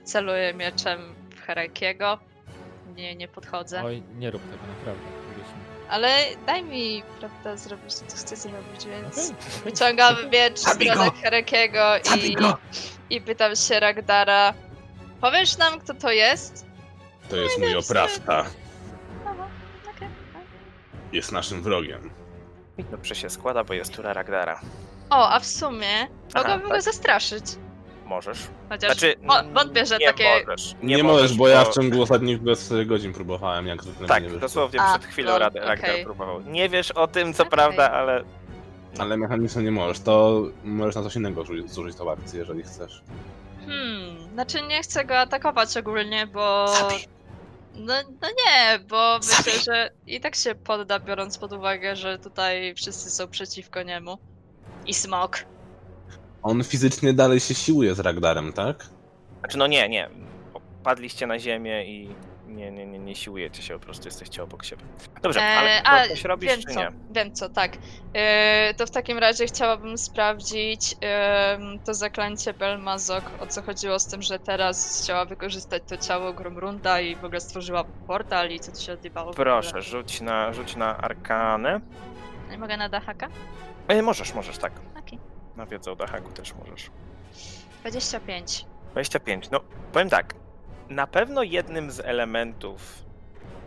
[0.03, 2.19] celuję mieczem w Herekiego.
[2.95, 3.83] Nie, nie podchodzę.
[3.83, 5.23] Oj, nie rób tego, naprawdę.
[5.89, 9.61] Ale daj mi, prawda, zrobić to, co chcę zrobić, więc okej.
[9.63, 11.11] wyciągam miecz stronę go!
[11.21, 12.37] Herekiego i,
[13.15, 14.53] i pytam się Ragdara,
[15.21, 16.65] powiesz nam, kto to jest?
[17.29, 18.45] To jest nie mój oprawca.
[19.25, 19.47] No, no,
[19.95, 20.07] okej.
[21.11, 22.09] Jest naszym wrogiem.
[22.77, 24.61] I dobrze się składa, bo jest tura Ragdara.
[25.09, 26.71] O, a w sumie mogłabym tak.
[26.71, 27.45] go zastraszyć.
[28.05, 28.39] Możesz.
[28.69, 30.45] Chociaż Znaczy, wo- wątpię, że nie takie...
[30.47, 34.07] Możesz, Nie, możesz, bo ja w ciągu ostatnich 24 godzin próbowałem, jak zwykle mi nie
[34.07, 34.39] Tak, wyszło.
[34.39, 36.41] dosłownie A, przed chwilą lol, Rad- próbował.
[36.41, 37.51] Nie wiesz o tym, co Okej.
[37.51, 38.23] prawda, ale
[38.99, 43.01] Ale mechanicznie nie możesz, to możesz na coś innego zużyć, zużyć tą akcję, jeżeli chcesz.
[43.67, 46.67] Hmm, znaczy nie chcę go atakować ogólnie, bo...
[46.79, 47.05] Zabij.
[47.75, 52.75] No, no nie, bo myślę, że i tak się podda, biorąc pod uwagę, że tutaj
[52.75, 54.17] wszyscy są przeciwko niemu.
[54.85, 55.37] I smok.
[56.43, 58.85] On fizycznie dalej się siłuje z Ragdarem, tak?
[59.39, 60.09] Znaczy, no nie, nie.
[60.83, 62.09] Padliście na ziemię i
[62.47, 64.83] nie, nie, nie, nie siłujecie się, po prostu jesteście obok siebie.
[65.21, 66.91] Dobrze, ale E, to a, coś robisz, wiem czy co, nie?
[67.11, 67.77] wiem co, tak.
[68.13, 74.07] E, to w takim razie chciałabym sprawdzić em, to zaklęcie Belmazok, o co chodziło z
[74.07, 78.71] tym, że teraz chciała wykorzystać to ciało Gromrunda i w ogóle stworzyła portal i co
[78.71, 79.33] tu się odjebało.
[79.33, 81.81] Proszę, rzuć na, rzuć na arkanę.
[82.51, 83.27] Nie mogę na dachaka?
[83.87, 84.71] E, możesz, możesz, tak.
[85.57, 86.89] Na wiedzę o dachaku też możesz.
[87.81, 88.65] 25.
[88.91, 89.49] 25.
[89.51, 89.59] No,
[89.91, 90.33] powiem tak.
[90.89, 93.03] Na pewno jednym z elementów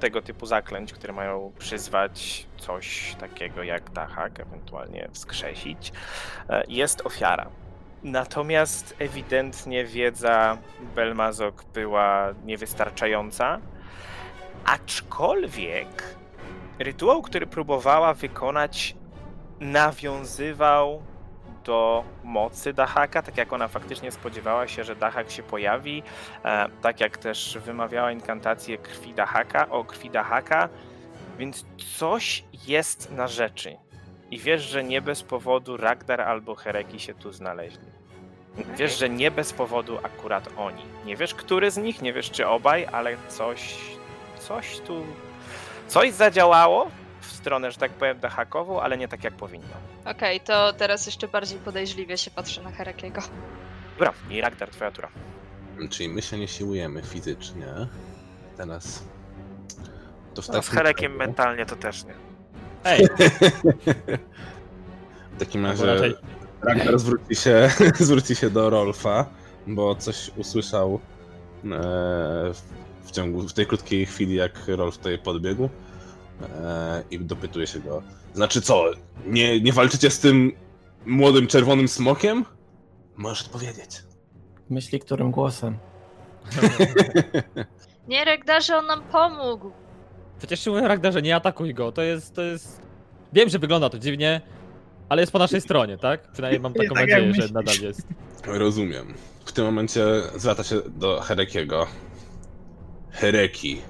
[0.01, 5.93] tego typu zaklęć, które mają przyzwać coś takiego jak dachak, ewentualnie wskrzesić,
[6.49, 7.51] e, jest ofiara.
[8.03, 10.59] Natomiast ewidentnie wiedza
[10.95, 13.61] Belmazok była niewystarczająca,
[14.65, 16.03] aczkolwiek
[16.79, 18.97] rytuał, który próbowała wykonać,
[19.61, 21.03] nawiązywał
[21.67, 26.03] do mocy Dahaka, tak jak ona faktycznie spodziewała się, że Dahak się pojawi,
[26.45, 30.69] e, tak jak też wymawiała inkantację krwi Dahaka, o krwi Dahaka,
[31.39, 31.67] więc
[31.99, 33.77] coś jest na rzeczy.
[34.31, 37.97] I wiesz, że nie bez powodu Ragdar albo Hereki się tu znaleźli.
[38.77, 40.83] Wiesz, że nie bez powodu akurat oni.
[41.05, 43.75] Nie wiesz, który z nich, nie wiesz, czy obaj, ale coś,
[44.39, 45.07] coś tu,
[45.89, 46.91] coś zadziałało
[47.27, 49.67] w stronę, że tak powiem, Dahakową, ale nie tak jak powinno.
[50.05, 53.21] Okej, to teraz jeszcze bardziej podejrzliwie się patrzę na Herekiego.
[53.99, 55.09] Dobra, i Ragdar, twoja tura.
[55.91, 57.67] Czyli my się nie siłujemy fizycznie.
[58.57, 59.05] Teraz.
[60.35, 62.15] To w No, z Herekiem razie- mentalnie to też nie.
[62.85, 63.07] Ej,
[65.33, 66.15] W takim razie raczej
[66.63, 69.27] Ragnar zwróci się, zwróci się do Rolfa,
[69.67, 70.95] bo coś usłyszał
[71.65, 71.69] e,
[73.05, 75.69] w, ciągu w tej krótkiej chwili, jak Rolf tutaj podbiegł
[77.11, 78.03] i dopytuje się go.
[78.35, 78.85] Znaczy co,
[79.27, 80.53] nie, nie walczycie z tym
[81.07, 82.45] młodym czerwonym smokiem?
[83.17, 83.91] Możesz odpowiedzieć.
[84.71, 85.79] Myśli którym głosem?
[88.09, 89.71] Nie, Regdarze, on nam pomógł!
[90.39, 91.93] Przecież się mówię Ragdarze, nie atakuj go.
[91.93, 92.83] To jest, to jest...
[93.33, 94.41] Wiem, że wygląda to dziwnie,
[95.09, 96.33] ale jest po naszej stronie, tak?
[96.33, 98.09] Przynajmniej mam taką tak, nadzieję, że nadal jest.
[98.47, 99.15] Rozumiem.
[99.45, 100.05] W tym momencie
[100.37, 101.87] zwraca się do Herekiego.
[103.11, 103.83] Hereki,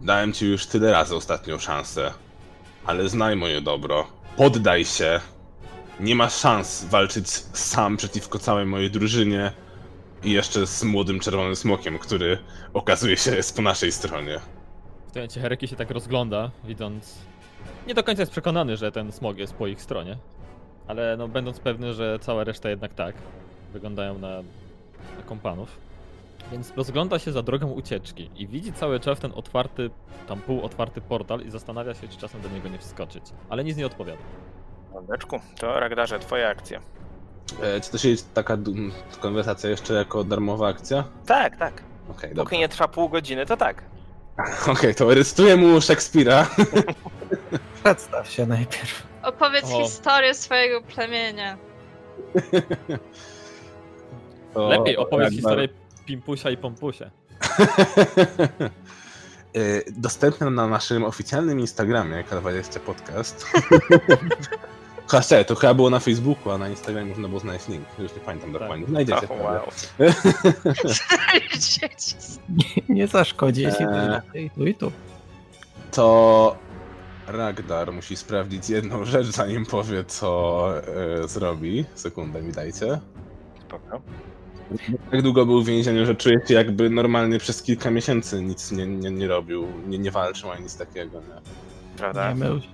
[0.00, 2.12] dałem ci już tyle razy ostatnią szansę,
[2.86, 4.06] ale znaj moje dobro.
[4.36, 5.20] Poddaj się.
[6.00, 9.52] Nie masz szans walczyć sam przeciwko całej mojej drużynie
[10.24, 12.38] i jeszcze z młodym czerwonym smokiem, który
[12.74, 14.38] okazuje się jest po naszej stronie.
[15.08, 17.14] W tym momencie Hereki się tak rozgląda, widząc...
[17.86, 20.16] Nie do końca jest przekonany, że ten smog jest po ich stronie.
[20.86, 23.14] Ale no, będąc pewny, że cała reszta jednak tak.
[23.72, 24.42] Wyglądają na,
[25.16, 25.87] na kompanów.
[26.52, 29.90] Więc rozgląda się za drogą ucieczki i widzi cały czas ten otwarty,
[30.28, 33.24] tam półotwarty portal i zastanawia się, czy czasem do niego nie wskoczyć.
[33.48, 34.22] Ale nic nie odpowiada.
[34.92, 36.80] Mordeczku, to Ragdarze, twoja akcja.
[37.62, 38.74] E, czy to się taka du-
[39.20, 41.04] konwersacja jeszcze jako darmowa akcja?
[41.26, 41.82] Tak, tak.
[42.10, 42.44] Okej, dobra.
[42.44, 43.82] Póki nie trwa pół godziny, to tak.
[44.72, 46.46] Okej, to recytuję mu Szekspira.
[47.84, 49.06] Przedstaw się najpierw.
[49.22, 49.82] Opowiedz O.
[49.82, 51.56] historię swojego plemienia.
[54.54, 55.68] To Lepiej opowiedz Ragnar- historię
[56.08, 57.10] Pimpusia i Pompusia.
[59.56, 63.46] Y, Dostępne na naszym oficjalnym Instagramie, K20 Podcast.
[65.08, 67.84] Szczerze, to chyba było na Facebooku, a na Instagramie można było znaleźć link.
[67.98, 68.86] Już nie pamiętam dokładnie.
[68.86, 69.28] Znajdziecie.
[69.28, 69.68] Oh, wow.
[72.48, 73.86] Nie, nie zaszkodzi, jeśli
[74.34, 74.50] Eee.
[74.50, 74.92] tu i tu.
[75.90, 76.56] To
[77.26, 80.72] Ragdar musi sprawdzić jedną rzecz, zanim powie, co
[81.22, 81.84] e, zrobi.
[81.94, 83.00] Sekundę mi dajcie.
[83.60, 84.00] Spoko.
[85.10, 88.86] Tak długo był w więzieniu, że czuje się jakby normalnie przez kilka miesięcy nic nie,
[88.86, 91.40] nie, nie robił, nie, nie walczył ani nic takiego, nie?
[91.96, 92.28] Prawda?
[92.28, 92.68] Nie mył się.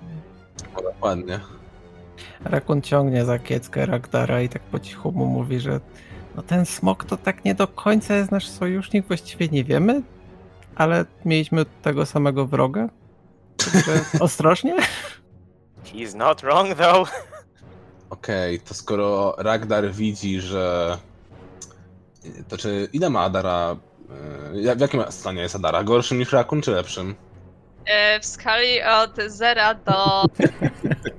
[0.77, 1.41] No, dokładnie.
[2.45, 5.81] Rakun ciągnie za kieckę Ragdara i tak po cichu mu mówi, że
[6.37, 10.03] no ten smok to tak nie do końca jest nasz sojusznik, właściwie nie wiemy,
[10.75, 12.89] ale mieliśmy tego samego wroga.
[14.21, 14.77] Ostrożnie.
[15.85, 17.11] He's not wrong though.
[18.11, 20.99] Okej, to skoro Ragdar widzi, że...
[22.49, 23.77] To czy ile ma Adara...
[24.55, 25.85] e, jak- W jakim stanie jest Adara?
[25.85, 27.15] Gorszym niż Rakun, czy lepszym?
[27.87, 30.23] E, w skali od 0 do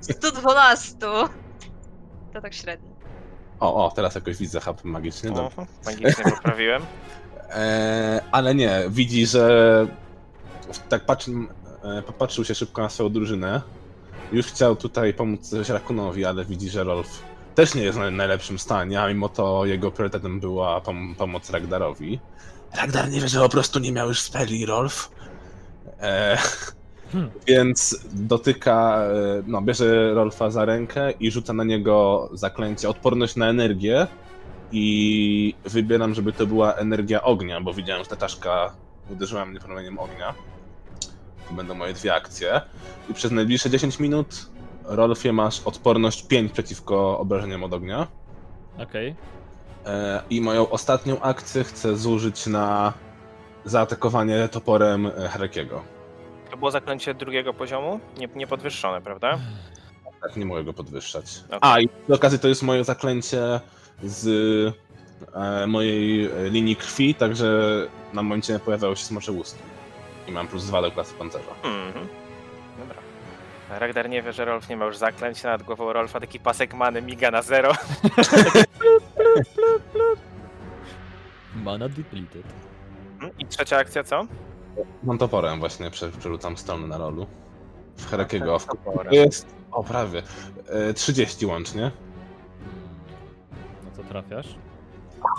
[0.00, 0.94] 112.
[2.32, 2.90] To tak średnio.
[3.60, 5.28] O, o, teraz jakoś widzę hub magiczny.
[5.30, 5.44] Dobrze.
[5.44, 6.82] Mhm, Magicznie poprawiłem.
[7.50, 9.86] E, ale nie, widzi, że
[10.88, 11.30] tak patrzy,
[11.98, 13.62] e, popatrzył się szybko na swoją drużynę.
[14.32, 17.22] Już chciał tutaj pomóc Rakunowi, ale widzi, że Rolf
[17.56, 22.20] też nie jest w najlepszym stanie, a mimo to jego priorytetem była pom pomoc Ragdarowi.
[22.76, 25.10] Ragdar nie wie, że po prostu nie miał już speli, Rolf.
[26.00, 26.38] E,
[27.12, 27.30] Hmm.
[27.46, 33.48] Więc dotyka, e, no, bierze Rolfa za rękę i rzuca na niego zaklęcie odporność na
[33.48, 34.06] energię.
[34.72, 38.72] I wybieram, żeby to była energia ognia, bo widziałem, że ta czaszka
[39.10, 40.34] uderzyła mnie promieniem ognia.
[41.48, 42.60] To będą moje dwie akcje.
[43.10, 44.46] I przez najbliższe 10 minut,
[44.88, 48.06] Rolfie, masz odporność 5 przeciwko obrażeniom od ognia.
[48.78, 49.14] Okej.
[49.86, 52.92] E, I moją ostatnią akcję chcę zużyć na
[53.64, 55.82] zaatakowanie toporem e, Harekiego.
[56.50, 58.00] To było zaklęcie drugiego poziomu?
[58.18, 59.38] Nie, nie podwyższone, prawda?
[60.22, 61.24] Tak, nie mogę go podwyższać.
[61.46, 61.58] Okej.
[61.60, 63.60] A, i przy okazji to jest moje zaklęcie
[64.02, 64.26] z
[65.34, 67.46] e, mojej e, linii krwi, także
[68.12, 69.62] na momencie nie pojawiały się smocze łuski.
[70.28, 71.50] I mam plus 2 do klasy pancerza.
[71.64, 72.06] Mhm.
[72.78, 73.05] Dobra.
[73.70, 77.02] Ragnar nie wie, że Rolf nie ma już zaklęć nad głową Rolfa, taki pasek many
[77.02, 77.72] miga na zero.
[81.64, 82.44] Mana depleted.
[83.14, 83.32] Mhm.
[83.38, 84.26] I trzecia akcja co?
[85.02, 87.26] Mam toporem właśnie, prze, przerzucam stronę na rolu.
[87.96, 88.58] W Herakiego.
[88.58, 89.08] W Toporem.
[89.08, 90.22] to jest, o prawie,
[90.68, 91.90] e, 30 łącznie.
[93.84, 94.46] No to trafiasz.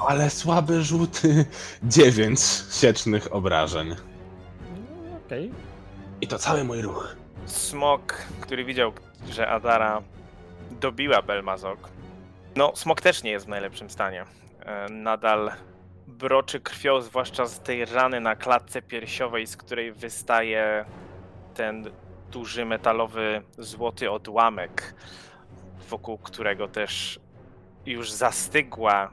[0.07, 1.45] Ale słabe rzuty.
[1.83, 2.39] 9
[2.71, 3.89] siecznych obrażeń.
[3.89, 3.95] No,
[5.25, 5.51] Okej.
[6.21, 7.15] I to cały mój ruch.
[7.47, 8.93] Smok, który widział,
[9.29, 10.01] że Adara
[10.71, 11.89] dobiła Belmazok.
[12.55, 14.25] No, Smok też nie jest w najlepszym stanie.
[14.65, 15.51] E, Nadal
[16.07, 20.85] broczy krwią, zwłaszcza z tej rany na klatce piersiowej, z której wystaje
[21.53, 21.91] ten
[22.31, 24.95] duży metalowy złoty odłamek,
[25.89, 27.19] wokół którego też
[27.85, 29.11] już zastygła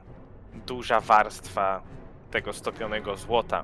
[0.65, 1.81] duża warstwa
[2.31, 3.63] tego stopionego złota.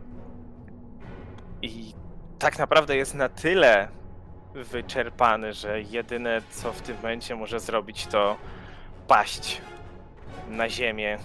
[1.61, 1.93] I
[2.39, 3.87] tak naprawdę jest na tyle
[4.53, 8.37] wyczerpany, że jedyne co w tym momencie może zrobić to
[9.07, 9.61] paść
[10.49, 11.17] na ziemię,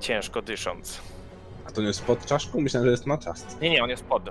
[0.00, 1.00] ciężko dysząc.
[1.66, 2.60] A to nie jest pod czaszką?
[2.60, 3.56] Myślałem, że jest na czaszce.
[3.60, 4.28] Nie, nie, on jest pod.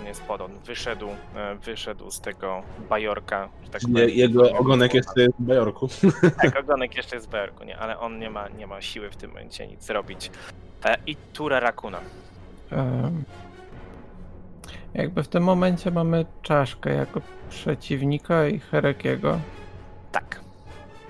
[0.00, 3.96] On jest pod, on wyszedł, e, wyszedł z tego bajorka, że tak powiem.
[3.96, 5.88] Je, jego ogonek jeszcze jest w bajorku.
[6.42, 9.16] Tak, ogonek jeszcze jest w bajorku, nie, ale on nie ma, nie ma siły w
[9.16, 10.30] tym momencie nic zrobić.
[10.84, 12.00] E, I tura Rakuna.
[14.96, 19.38] Jakby w tym momencie mamy czaszkę jako przeciwnika i Herekiego.
[20.12, 20.40] Tak.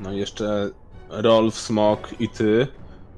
[0.01, 0.71] No i jeszcze
[1.09, 2.67] Rolf, Smok i ty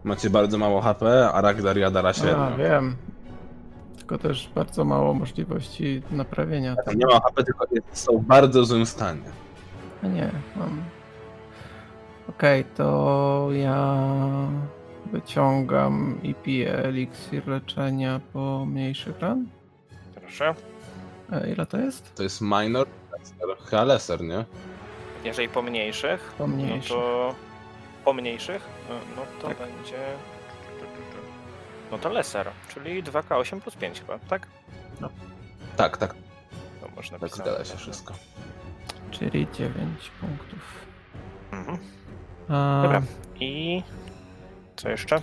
[0.04, 2.56] macie bardzo mało HP, a Ragdar i Adara A, średnio.
[2.58, 2.96] wiem.
[3.96, 6.76] Tylko też bardzo mało możliwości naprawienia.
[6.76, 9.22] Tam nie ma HP, tylko są w bardzo złym stanie.
[10.02, 10.82] A nie, mam.
[12.28, 13.98] Okej, to ja
[15.12, 19.46] wyciągam i piję eliksir leczenia po mniejszych ran.
[20.28, 20.54] Proszę.
[21.32, 22.14] E, ile to jest?
[22.14, 22.86] To jest minor,
[23.18, 24.44] lesser, chyba lesser, nie?
[25.24, 26.90] Jeżeli po mniejszych, Po mniejszych.
[26.90, 27.34] no to
[28.04, 29.58] po mniejszych, e, no to Tak.
[29.58, 29.96] będzie...
[31.90, 34.46] No to lesser, czyli 2K8 plus 5 chyba, tak?
[35.76, 36.14] Tak, tak,
[36.80, 38.14] To można tak zgadza się wszystko.
[39.10, 40.58] Czyli 9 punktów.
[41.52, 41.78] Mhm.
[42.48, 43.02] A, Dobra.
[43.40, 43.82] I
[44.76, 45.22] co jeszcze?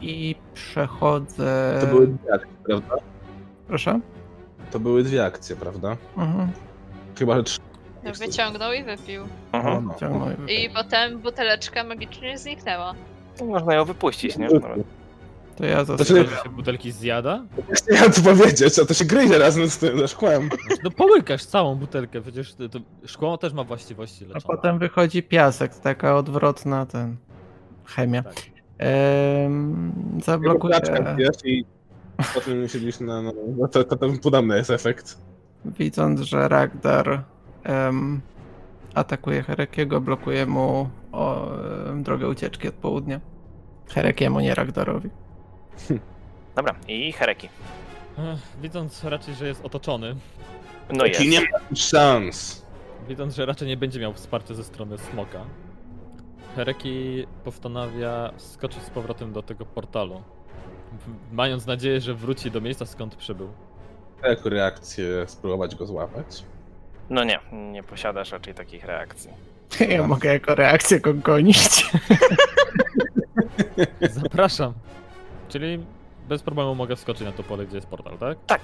[0.00, 1.78] I przechodzę.
[1.80, 2.96] To były dwie akcje, prawda?
[3.68, 4.00] Proszę?
[4.70, 5.96] To były dwie akcje, prawda?
[6.16, 6.50] Mhm.
[7.18, 7.58] Chyba, że trzy.
[8.04, 9.22] No, wyciągnął i wypił.
[9.52, 9.84] Mhm.
[9.86, 9.94] No.
[9.94, 10.46] Ciągnął i wypił.
[10.46, 12.94] I potem buteleczka magicznie zniknęła.
[13.44, 14.48] Można ją wypuścić, nie?
[14.48, 14.82] Nawet.
[15.56, 16.24] To ja Znaczy- zostawię.
[16.36, 17.44] Że się butelki zjada?
[17.66, 20.50] Właśnie chciałem to powiedzieć, a to się gryzie razem z tym, ze szkłem.
[20.84, 24.56] No połykasz całą butelkę, przecież to, to szkło też ma właściwości A leczone.
[24.56, 27.16] potem wychodzi piasek, taka odwrotna ten.
[27.84, 28.22] chemia.
[28.22, 28.34] Tak.
[28.78, 29.92] Ehm,
[30.24, 30.80] zablokuje.
[31.18, 31.64] Wiesz, i
[32.34, 33.22] potem siedzisz na...
[33.22, 35.18] na no to, to, to podobny jest efekt.
[35.64, 37.22] Widząc, że Ragdar
[37.64, 38.20] em,
[38.94, 41.54] atakuje Herekiego, blokuje mu o,
[41.88, 43.20] em, drogę ucieczki od południa.
[43.88, 45.10] Herekiemu, nie Ragdarowi.
[46.56, 47.48] Dobra, i Hereki.
[48.18, 50.16] Ech, Widząc raczej, że jest otoczony,
[50.92, 51.20] No jest.
[51.20, 52.66] Nie ma szans.
[53.08, 55.44] widząc, że raczej nie będzie miał wsparcia ze strony smoka,
[56.56, 60.22] Hereki postanawia skoczyć z powrotem do tego portalu.
[61.32, 63.48] Mając nadzieję, że wróci do miejsca skąd przybył.
[64.22, 66.44] Jako reakcję spróbować go złapać.
[67.10, 69.30] No nie, nie posiadasz raczej takich reakcji.
[69.88, 71.90] Ja mogę jako reakcję go gonić.
[74.10, 74.72] Zapraszam.
[75.48, 75.84] Czyli
[76.28, 78.38] bez problemu mogę wskoczyć na to pole, gdzie jest portal, tak?
[78.46, 78.60] Tak.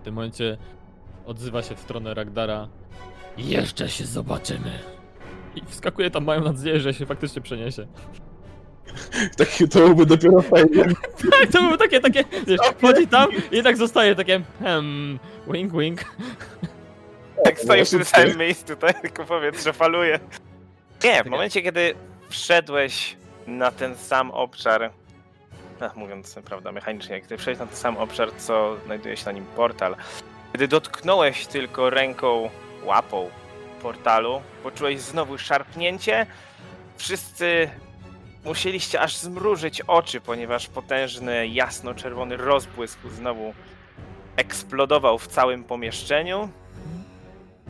[0.00, 0.56] W tym momencie
[1.26, 2.68] odzywa się w stronę Ragdara
[3.38, 4.78] Jeszcze się zobaczymy.
[5.54, 7.86] i wskakuje tam, mają nadzieję, że się faktycznie przeniesie.
[9.36, 10.84] Taki to byłby dopiero fajnie.
[11.30, 16.00] Tak, to były takie, takie, wiesz, wchodzi tam i tak zostaje takie, hmm, wink, wink.
[17.44, 19.00] Tak stoi przy No, tym samym miejscu, tak?
[19.00, 20.20] Tylko powietrze faluje.
[21.04, 21.94] Nie, w momencie, kiedy
[22.28, 24.90] wszedłeś na ten sam obszar,
[25.80, 29.44] ach, mówiąc prawda, mechanicznie, kiedy wszedłeś na ten sam obszar, co znajduje się na nim
[29.44, 29.96] portal,
[30.52, 32.50] kiedy dotknąłeś tylko ręką,
[32.84, 33.30] łapą
[33.82, 36.26] portalu, poczułeś znowu szarpnięcie,
[36.96, 37.70] wszyscy
[38.44, 43.54] musieliście aż zmrużyć oczy, ponieważ potężny, jasno-czerwony rozbłysk znowu
[44.36, 46.48] eksplodował w całym pomieszczeniu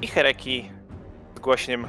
[0.02, 0.70] i Hereki
[1.36, 1.86] z głośnym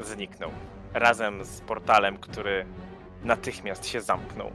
[0.00, 0.50] zniknął.
[0.94, 2.66] Razem z portalem, który
[3.24, 4.50] natychmiast się zamknął.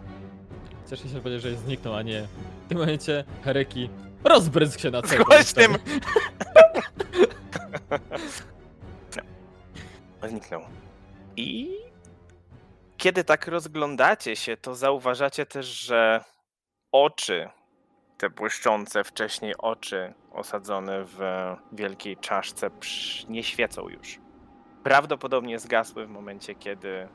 [0.90, 2.28] Cieszę się powiedzieć, że zniknął, a nie
[2.66, 3.90] w tym momencie Hereki
[4.24, 5.78] rozbryzg się na Z całym głośnym!
[10.30, 10.62] Zniknął.
[11.38, 11.70] I
[13.02, 16.24] kiedy tak rozglądacie się, to zauważacie też, że
[16.92, 17.50] oczy,
[18.18, 21.20] te błyszczące wcześniej oczy osadzone w
[21.72, 22.70] wielkiej czaszce,
[23.30, 24.20] nie świecą już.
[24.84, 27.08] Prawdopodobnie zgasły w momencie, kiedy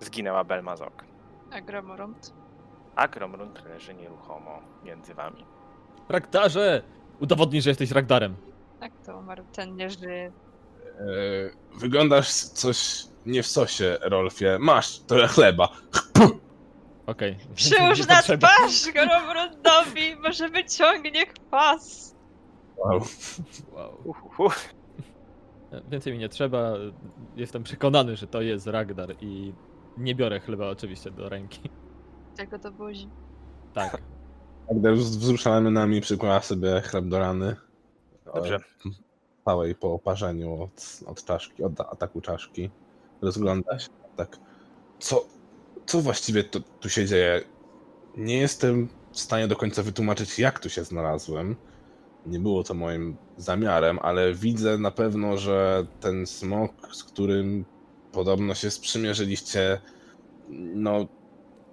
[0.00, 1.04] zginęła Belmazok.
[1.52, 2.34] A Gramorant?
[2.96, 5.46] A Gromrund leży nieruchomo między wami.
[6.08, 6.82] Ragdarze!
[7.20, 8.36] Udowodnij, że jesteś Ragdarem.
[8.80, 10.26] Tak to umarł, ten nie żyje.
[10.26, 10.51] E,
[11.78, 14.58] wyglądasz coś nie w sosie, Rolfie.
[14.60, 15.68] Masz trochę chleba.
[17.06, 17.38] Okej.
[17.54, 22.14] Przyłóż Nie na twarz Gromrondowi, może wyciągnie kwas.
[22.76, 23.02] Wow.
[24.38, 24.50] Wow.
[25.90, 26.72] Więcej mi nie trzeba.
[27.36, 29.52] Jestem przekonany, że to jest Ragdar i
[29.98, 31.70] nie biorę chleba oczywiście do ręki.
[32.36, 33.08] Tego do buzi.
[33.74, 34.02] Tak.
[34.94, 37.56] Wzruszała nami przykłada sobie chleb do rany.
[38.34, 38.60] Dobrze.
[39.44, 42.70] Całej po oparzeniu od, od czaszki, od ataku czaszki.
[43.22, 43.88] Rozgląda się.
[44.16, 44.38] Tak.
[44.98, 45.24] Co,
[45.86, 47.42] co właściwie tu, tu się dzieje?
[48.16, 51.56] Nie jestem w stanie do końca wytłumaczyć, jak tu się znalazłem.
[52.26, 57.64] Nie było to moim zamiarem, ale widzę na pewno, że ten smok, z którym
[58.12, 59.80] podobno się sprzymierzyliście,
[60.74, 61.06] no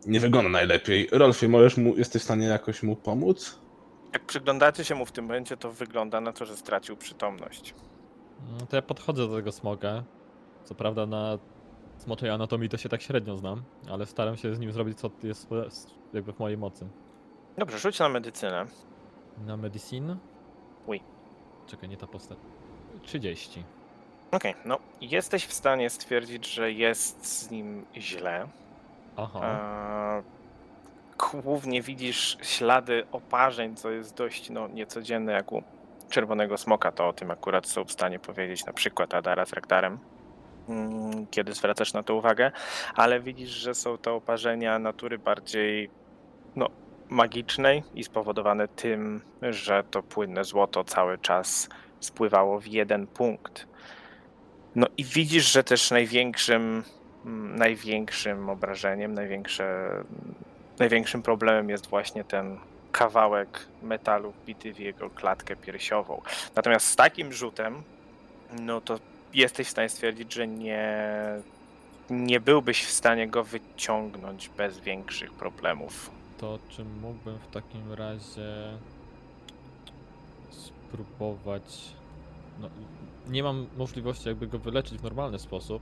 [0.05, 1.07] nie wygląda najlepiej.
[1.11, 3.59] Rolfie, możesz mu, jesteś w stanie jakoś mu pomóc?
[4.13, 7.75] Jak przyglądacie się mu w tym momencie, to wygląda na to, że stracił przytomność.
[8.59, 10.03] No to ja podchodzę do tego smoka.
[10.63, 11.37] Co prawda na
[11.97, 15.49] smoczej anatomii to się tak średnio znam, ale staram się z nim zrobić co jest
[16.13, 16.87] jakby w mojej mocy.
[17.57, 18.65] Dobrze, rzuć na medycynę.
[19.45, 20.17] Na medicine?
[20.87, 21.01] Oui.
[21.67, 22.37] Czekaj, nie ta postać.
[23.01, 23.63] 30.
[24.31, 28.47] Okej, no jesteś w stanie stwierdzić, że jest z nim źle.
[29.17, 29.39] Aha.
[29.43, 30.23] Eee,
[31.43, 35.63] głównie widzisz ślady oparzeń, co jest dość no, niecodzienne jak u
[36.09, 36.91] czerwonego smoka.
[36.91, 39.99] To o tym akurat są w stanie powiedzieć na przykład Adara z Raktarem,
[40.69, 42.51] mm, kiedy zwracasz na to uwagę,
[42.95, 45.89] ale widzisz, że są to oparzenia natury bardziej
[46.55, 46.69] no,
[47.09, 53.67] magicznej i spowodowane tym, że to płynne złoto cały czas spływało w jeden punkt.
[54.75, 56.83] No i widzisz, że też największym,
[57.25, 59.91] mm, największym obrażeniem, największe,
[60.79, 62.57] największym problemem jest właśnie ten
[62.91, 66.21] kawałek metalu wbity w jego klatkę piersiową.
[66.55, 67.83] Natomiast z takim rzutem,
[68.59, 68.99] no to
[69.33, 71.03] jesteś w stanie stwierdzić, że nie,
[72.09, 76.11] nie byłbyś w stanie go wyciągnąć bez większych problemów.
[76.37, 78.77] To czy mógłbym w takim razie
[80.51, 81.63] spróbować
[82.59, 82.69] No,
[83.27, 85.81] nie mam możliwości jakby go wyleczyć w normalny sposób,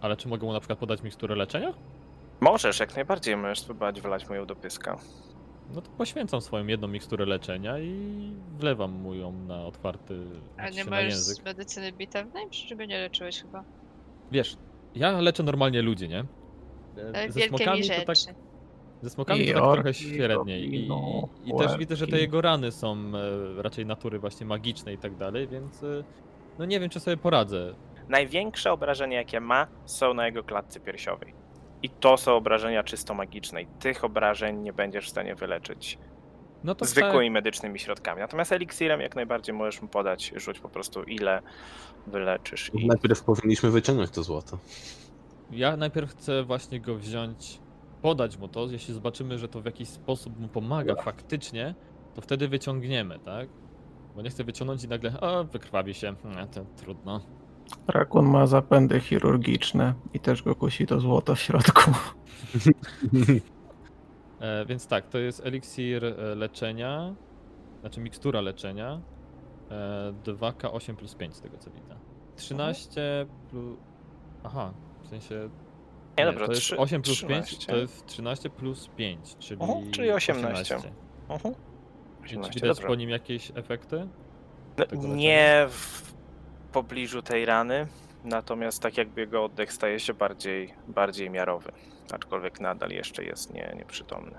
[0.00, 1.74] ale czy mogę mu na przykład podać miksturę leczenia?
[2.40, 4.98] Możesz, jak najbardziej możesz spróbować wylać moją do pyska.
[5.74, 7.94] No to poświęcam swoją jedną miksturę leczenia i
[8.58, 10.20] wlewam mu ją na otwarty
[10.52, 11.36] A znaczy nie się na masz język.
[11.36, 12.46] z medycyny bitewnej?
[12.50, 13.64] Przecież go nie leczyłeś chyba.
[14.32, 14.56] Wiesz,
[14.94, 16.18] ja leczę normalnie ludzi, nie?
[16.20, 16.24] E,
[16.96, 18.34] Ze wielkie mi smokami to tak, rzeczy.
[19.02, 20.74] ze smokami to tak trochę orki, średniej.
[20.74, 20.88] I,
[21.44, 22.96] i, też widzę, że te jego rany są
[23.58, 26.04] e, raczej natury właśnie magicznej i tak dalej, więc e,
[26.58, 27.74] no nie wiem, czy sobie poradzę.
[28.08, 31.34] Największe obrażenia, jakie ma, są na jego klatce piersiowej.
[31.84, 33.62] I to są obrażenia czysto magiczne.
[33.62, 35.98] I tych obrażeń nie będziesz w stanie wyleczyć
[36.64, 38.20] No to zwykłymi medycznymi środkami.
[38.20, 41.42] Natomiast eliksirem jak najbardziej możesz mu podać, rzuć po prostu ile
[42.06, 42.70] wyleczysz.
[42.74, 44.58] I Najpierw powinniśmy wyciągnąć to złoto.
[45.50, 47.60] Ja najpierw chcę właśnie go wziąć,
[48.02, 51.74] podać mu to, jeśli zobaczymy, że to w jakiś sposób mu pomaga faktycznie,
[52.14, 53.48] to wtedy wyciągniemy, tak?
[54.16, 57.20] Bo nie chcę wyciągnąć i nagle, o, wykrwawi się, nie, to trudno.
[57.88, 61.90] Rakun ma zapędy chirurgiczne i też go kusi to złoto w środku.
[64.40, 67.14] E, więc tak, to jest eliksir e, leczenia,
[67.80, 69.00] znaczy mikstura leczenia,
[69.70, 71.96] e, 2K8 plus 5 z tego co widzę.
[72.36, 73.78] 13 plus...
[74.44, 75.50] Aha, w sensie...
[76.18, 77.72] Nie, dobra, to jest trzy- 8 plus 5 13.
[77.72, 80.74] to jest 13 plus 5, czyli, Mhm, czyli 18.
[81.28, 81.54] Mhm.
[82.24, 82.88] Czy 18, widać dobra.
[82.88, 84.08] po nim jakieś efekty?
[84.76, 85.14] Tego leczenia?
[85.14, 86.13] nie w
[86.74, 87.86] pobliżu tej rany,
[88.24, 91.72] natomiast tak jakby jego oddech staje się bardziej, bardziej miarowy.
[92.12, 94.34] Aczkolwiek nadal jeszcze jest nie, nieprzytomny.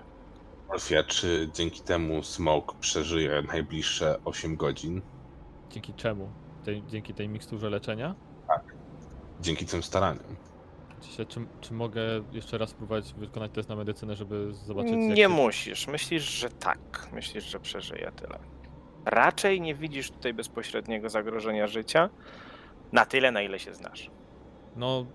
[0.68, 5.02] Wolfia, czy dzięki temu Smoke przeżyje najbliższe 8 godzin?
[5.70, 6.30] Dzięki czemu?
[6.64, 8.16] Tej, dzięki tej miksturze leczenia?
[9.42, 10.36] Dzięki tym staraniom.
[11.02, 15.30] Czy, się, czy, czy mogę jeszcze raz spróbować wykonać test na medycynę, żeby zobaczyć Nie
[15.30, 15.88] musisz.
[15.88, 17.10] Myślisz, że tak.
[17.14, 18.55] Myślisz, że przeżyje tyle.
[19.06, 22.10] Raczej nie widzisz tutaj bezpośredniego zagrożenia życia.
[22.92, 24.10] Na tyle, na ile się znasz.
[24.76, 25.06] No,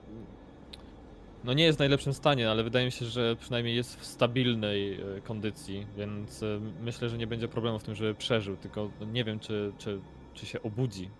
[1.44, 4.94] no nie jest w najlepszym stanie, ale wydaje mi się, że przynajmniej jest w stabilnej
[4.94, 9.24] e, kondycji, więc e, myślę, że nie będzie problemu w tym, żeby przeżył, tylko nie
[9.24, 10.00] wiem, czy, czy,
[10.34, 11.10] czy się obudzi.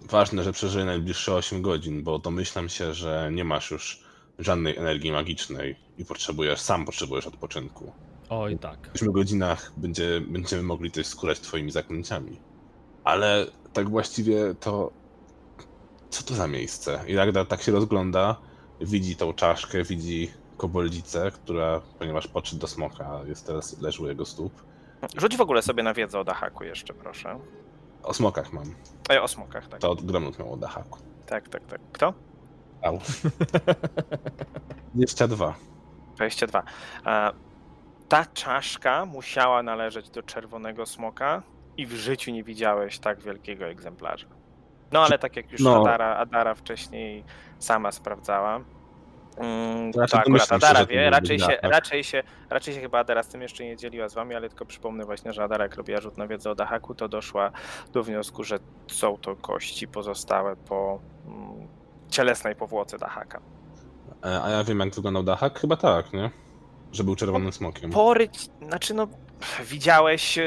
[0.00, 4.04] Ważne, że przeżyje najbliższe 8 godzin, bo domyślam się, że nie masz już
[4.38, 7.92] żadnej energii magicznej i potrzebujesz, sam potrzebujesz odpoczynku.
[8.28, 8.88] Oj, tak.
[8.88, 12.40] W 8 godzinach będzie, będziemy mogli coś skulać twoimi zaklęciami.
[13.04, 14.90] Ale tak właściwie to...
[16.10, 17.00] Co to za miejsce?
[17.06, 18.36] I Ragnar tak się rozgląda,
[18.80, 24.24] widzi tą czaszkę, widzi koboldicę, która, ponieważ podszedł do smoka, jest teraz leży u jego
[24.24, 24.52] stóp.
[25.16, 27.38] Rzuć w ogóle sobie na wiedzę o Dahaku jeszcze, proszę.
[28.02, 28.74] O smokach mam.
[29.08, 29.80] Ej, o smokach, tak.
[29.80, 30.98] To od Gromnut miał o Dahaku.
[31.26, 31.80] Tak, tak, tak.
[31.92, 32.14] Kto?
[32.82, 32.98] Au.
[34.94, 35.54] 22.
[36.16, 36.62] 22.
[37.06, 37.32] E,
[38.14, 41.42] Ta czaszka musiała należeć do czerwonego smoka
[41.76, 44.26] i w życiu nie widziałeś tak wielkiego egzemplarza.
[44.92, 45.80] No ale tak jak już No.
[45.80, 47.24] Adara, Adara wcześniej
[47.58, 48.60] sama sprawdzała,
[49.36, 51.62] mm, to Raczej akurat Adara wie, raczej się, Dahak.
[51.62, 54.66] raczej, się, raczej się chyba Adara z tym jeszcze nie dzieliła z wami, ale tylko
[54.66, 57.50] przypomnę właśnie, że Adara jak robiła rzut na wiedzę o Dahaku, to doszła
[57.92, 61.68] do wniosku, że są to kości pozostałe po mm,
[62.08, 63.40] cielesnej powłoce Dahaka.
[64.24, 65.60] E, A ja wiem, jak wyglądał Dahak?
[65.60, 66.43] Chyba tak, nie?
[66.94, 67.90] Że był czerwonym smokiem.
[67.90, 69.08] poryć, znaczy no
[69.64, 70.42] widziałeś, e,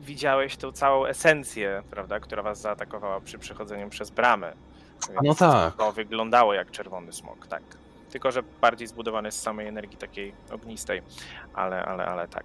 [0.00, 4.52] widziałeś tą całą esencję, prawda, która was zaatakowała przy przechodzeniu przez bramę.
[5.14, 5.76] no Więc tak.
[5.76, 7.62] To wyglądało jak czerwony smok, tak.
[8.10, 11.02] Tylko, że bardziej zbudowany z samej energii takiej ognistej,
[11.54, 12.44] ale, ale, ale tak.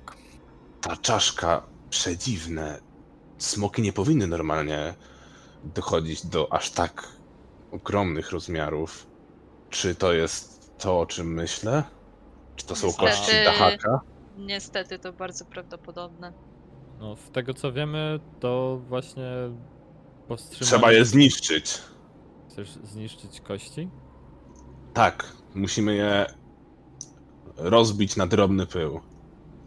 [0.82, 2.80] Ta czaszka, przedziwne.
[3.38, 4.94] Smoki nie powinny normalnie
[5.64, 7.08] dochodzić do aż tak
[7.72, 9.08] ogromnych rozmiarów.
[9.70, 11.84] Czy to jest to, o czym myślę?
[12.56, 14.02] Czy to są Niestety- kości Dahaka?
[14.38, 16.34] Niestety to bardzo prawdopodobne.
[17.00, 19.32] No, z tego co wiemy, to właśnie
[20.28, 20.66] powstrzymanie...
[20.66, 21.82] Trzeba je zniszczyć.
[22.50, 23.90] Chcesz zniszczyć kości?
[24.94, 26.26] Tak, musimy je
[27.58, 29.02] rozbić na drobny pył.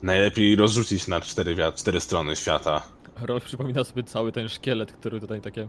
[0.02, 2.82] Najlepiej rozrzucić na cztery, cztery strony świata.
[3.22, 5.68] Rolf przypomina sobie cały ten szkielet, który tutaj takie...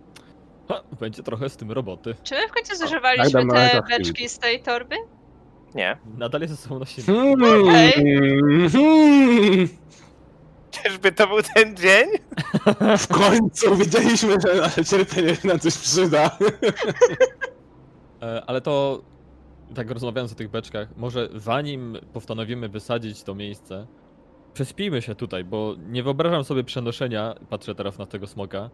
[0.68, 2.16] Ha, będzie trochę z tym roboty.
[2.24, 4.96] Czy my w końcu tak, zużywaliśmy dam te beczki z tej torby?
[5.76, 5.98] Nie.
[6.18, 6.80] Nadal je ze sobą.
[7.06, 7.40] Hmm,
[8.70, 9.68] hmm.
[10.72, 12.08] Czyżby to był ten dzień?
[12.98, 16.38] W końcu wiedzieliśmy, że nasze cierpienie się na coś przyda.
[18.22, 19.02] E, Ale to,
[19.76, 23.88] tak rozmawiając o tych beczkach, może zanim postanowimy wysadzić to miejsce,
[24.54, 28.70] prześpijmy się tutaj, bo nie wyobrażam sobie przenoszenia, patrzę teraz na tego smoka,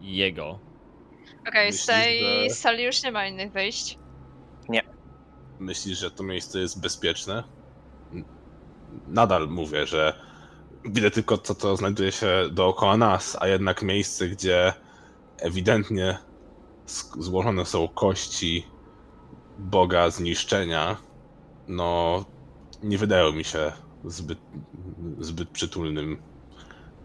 [0.00, 0.58] jego.
[1.48, 3.98] Okej, z Myślisz, tej że- sali już nie ma innych wyjść.
[5.62, 7.44] Myślisz, że to miejsce jest bezpieczne?
[9.08, 10.14] Nadal mówię, że
[10.84, 14.72] widzę tylko to, co znajduje się dookoła nas, a jednak miejsce, gdzie
[15.38, 16.18] ewidentnie
[17.18, 18.66] złożone są kości
[19.58, 20.96] boga zniszczenia,
[21.68, 22.24] no
[22.82, 23.72] nie wydają mi się
[24.04, 24.38] zbyt,
[25.18, 26.22] zbyt przytulnym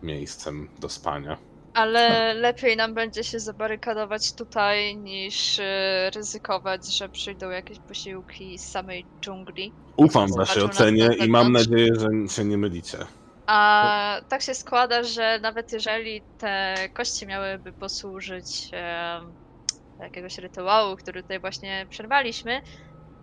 [0.04, 1.38] miejscem do spania.
[1.78, 8.66] Ale lepiej nam będzie się zabarykadować tutaj, niż e, ryzykować, że przyjdą jakieś posiłki z
[8.66, 9.74] samej dżungli.
[9.98, 12.98] Ufam waszej ocenie i mam nadzieję, że się nie mylicie.
[13.48, 18.72] A tak się składa, że nawet jeżeli te kości miałyby posłużyć
[19.98, 22.62] do jakiegoś rytuału, który tutaj właśnie przerwaliśmy,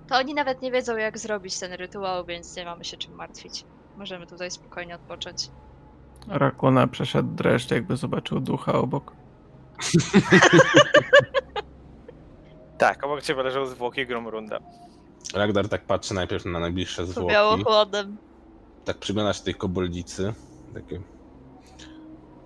[0.08, 3.64] to oni nawet nie wiedzą, jak zrobić ten rytuał, więc nie mamy się czym martwić.
[3.96, 5.50] Możemy tutaj spokojnie odpocząć.
[6.28, 9.12] Rakuna przeszedł dreszcz, jakby zobaczył ducha obok.
[12.78, 14.58] Tak, obok ciebie leżą zwłoki Gromrunda.
[15.34, 17.64] Ragdar tak patrzy najpierw na najbliższe zwłoki.
[17.64, 18.16] chłodem.
[18.84, 20.34] tak przygląda się tej koboldzicy.
[20.74, 21.00] Takie.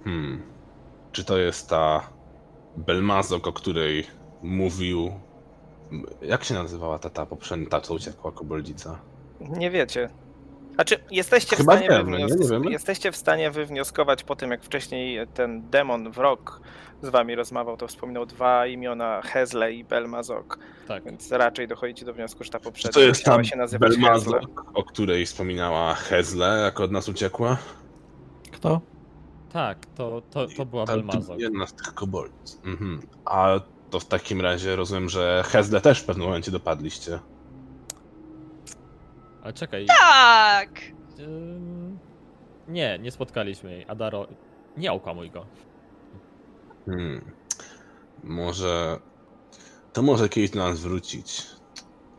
[0.04, 0.42] Hmm.
[1.12, 2.08] Czy to jest ta
[2.76, 4.06] Belmazok, o której
[4.42, 5.12] mówił.
[6.22, 8.98] Jak się nazywała ta, ta poprzednia, ta co uciekła koboldzica?
[9.40, 10.10] Nie wiecie.
[10.78, 12.26] Znaczy, jesteście w stanie wiemy, nie?
[12.26, 16.60] wywnios- Nie jesteście w stanie wywnioskować po tym, jak wcześniej ten demon wrog
[17.02, 20.58] z wami rozmawiał, to wspominał dwa imiona Hezle i Belmazok,
[20.88, 21.04] Tak.
[21.04, 24.02] więc raczej dochodzicie do wniosku, że ta poprzednia to jest ta się nazywać Hezle.
[24.02, 27.56] Belmazok, o której wspominała Hezle, jak od nas uciekła?
[28.52, 28.80] Kto?
[29.52, 31.38] Tak, to, to, to była Ta- Belmazok.
[31.40, 32.58] Jedna z tych koboldzic.
[32.64, 33.00] Mhm.
[33.24, 33.60] A
[33.90, 37.18] to w takim razie rozumiem, że Hezle też w pewnym momencie dopadliście.
[39.48, 39.86] Ale czekaj.
[39.86, 40.70] Tak!
[41.18, 41.98] ym,
[42.68, 43.84] Nie, nie spotkaliśmy jej.
[43.88, 44.26] Adaro,
[44.76, 45.46] nie okłamuj go.
[46.86, 47.32] Hmm.
[48.24, 48.98] Może.
[49.92, 51.46] To może kiedyś do nas wrócić.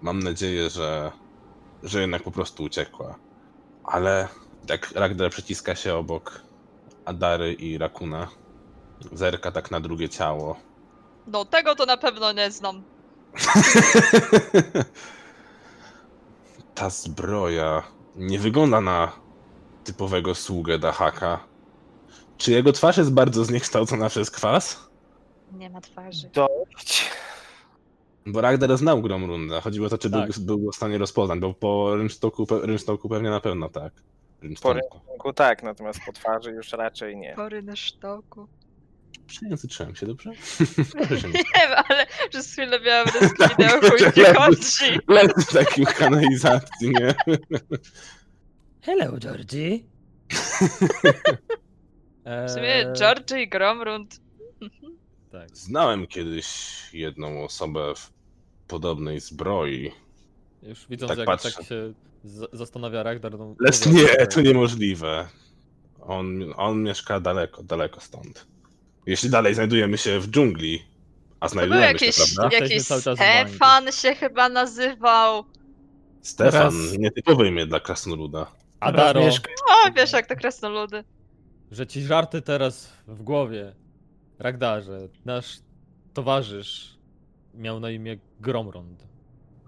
[0.01, 1.11] Mam nadzieję, że.
[1.83, 3.15] że jednak po prostu uciekła.
[3.83, 4.27] Ale
[4.69, 6.41] jak Ragnar przyciska się obok
[7.05, 8.27] Adary i Rakuna,
[9.11, 10.55] zerka tak na drugie ciało.
[11.27, 12.83] No tego to na pewno nie znam.
[16.79, 17.83] Ta zbroja
[18.15, 19.11] nie wygląda na
[19.83, 21.39] typowego sługę Dahaka.
[22.37, 24.89] Czy jego twarz jest bardzo zniekształcona przez kwas?
[25.51, 26.29] Nie ma twarzy.
[26.33, 27.09] Dość.
[28.25, 29.61] Bo Ragnar znał Gromrunda.
[29.61, 30.39] Chodziło o to, czy Tak.
[30.39, 33.93] był, był w stanie rozpoznać, bo po rynsztoku, rynsztoku pewnie na pewno tak.
[33.93, 35.33] Po Rynsztoku.
[35.33, 37.33] tak, natomiast po twarzy już raczej nie.
[37.35, 38.47] Pory na sztoku.
[39.27, 40.29] Przejęzyczyłem się, dobrze?
[41.11, 41.17] Nie.
[41.31, 44.99] Wiem, ale przez chwilę miałam rozkminę o chuj mi chodzi.
[45.07, 47.15] Lecę w takim kanalizacji, nie?
[48.85, 49.79] Hello, Georgie.
[52.47, 54.19] W sumie Georgie i Gromrund.
[55.31, 55.57] Tak.
[55.57, 56.47] Znałem kiedyś
[56.93, 58.11] jedną osobę w
[58.67, 59.91] podobnej zbroi.
[60.63, 61.51] Już widząc, Tak jak patrzę.
[61.51, 61.93] tak się
[62.53, 65.27] zastanawia Ragnar, no, Lecz nie, to niemożliwe.
[66.01, 68.47] On, on mieszka daleko, daleko stąd.
[69.09, 70.85] Jeśli dalej znajdujemy się w dżungli,
[71.39, 72.57] a znajdujemy jakiś, się, prawda?
[72.57, 72.83] Jakiś.
[72.85, 75.43] Stefan się chyba nazywał.
[76.21, 78.51] Stefan, Teraz- nietypowe imię dla krasnoluda.
[78.79, 81.03] Adaro, O, wiesz jak to krasnoludy.
[81.71, 83.75] że ci żarty teraz w głowie.
[84.39, 85.59] Ragdarze, nasz
[86.13, 86.97] towarzysz
[87.53, 89.03] miał na imię Gromrond.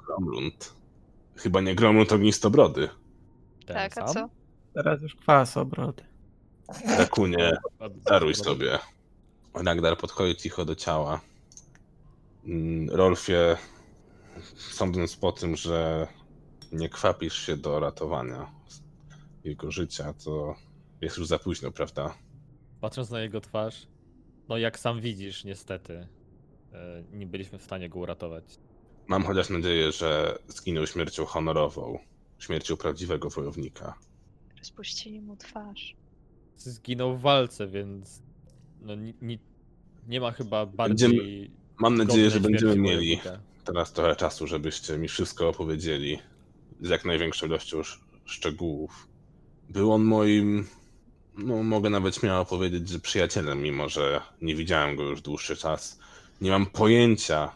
[0.07, 0.73] Gromlund.
[1.35, 2.89] Chyba nie Gromlund ognistobrody.
[3.65, 4.13] Ten Tak, a sam?
[4.13, 4.29] co?
[4.73, 6.03] Teraz już kwas obrody.
[6.97, 7.51] Rakunie,
[8.05, 8.79] daruj sobie.
[9.53, 11.21] Ragnar podchodzi cicho do ciała.
[12.45, 13.57] Mm, Rolfie,
[14.55, 16.07] sądząc po tym, że
[16.71, 18.51] nie kwapisz się do ratowania
[19.43, 20.55] jego życia, to
[21.01, 22.17] jest już za późno, prawda?
[22.81, 23.87] Patrząc na jego twarz,
[24.49, 26.07] no jak sam widzisz, niestety,
[26.73, 28.43] e, nie byliśmy w stanie go uratować.
[29.07, 31.99] Mam chociaż nadzieję, że zginął śmiercią honorową,
[32.39, 33.97] śmiercią prawdziwego wojownika.
[34.59, 35.95] Rozpuścili mu twarz.
[36.57, 38.21] Zginął w walce, więc
[38.81, 39.39] no, ni, ni,
[40.07, 41.09] nie ma chyba bardziej.
[41.79, 43.19] Mam nadzieję, że będziemy mieli
[43.65, 46.19] teraz trochę czasu, żebyście mi wszystko opowiedzieli
[46.81, 49.07] z jak największą ilością sz- szczegółów.
[49.69, 50.67] Był on moim,
[51.37, 55.99] no mogę nawet śmiało powiedzieć, że przyjacielem, mimo że nie widziałem go już dłuższy czas.
[56.41, 57.51] Nie mam pojęcia,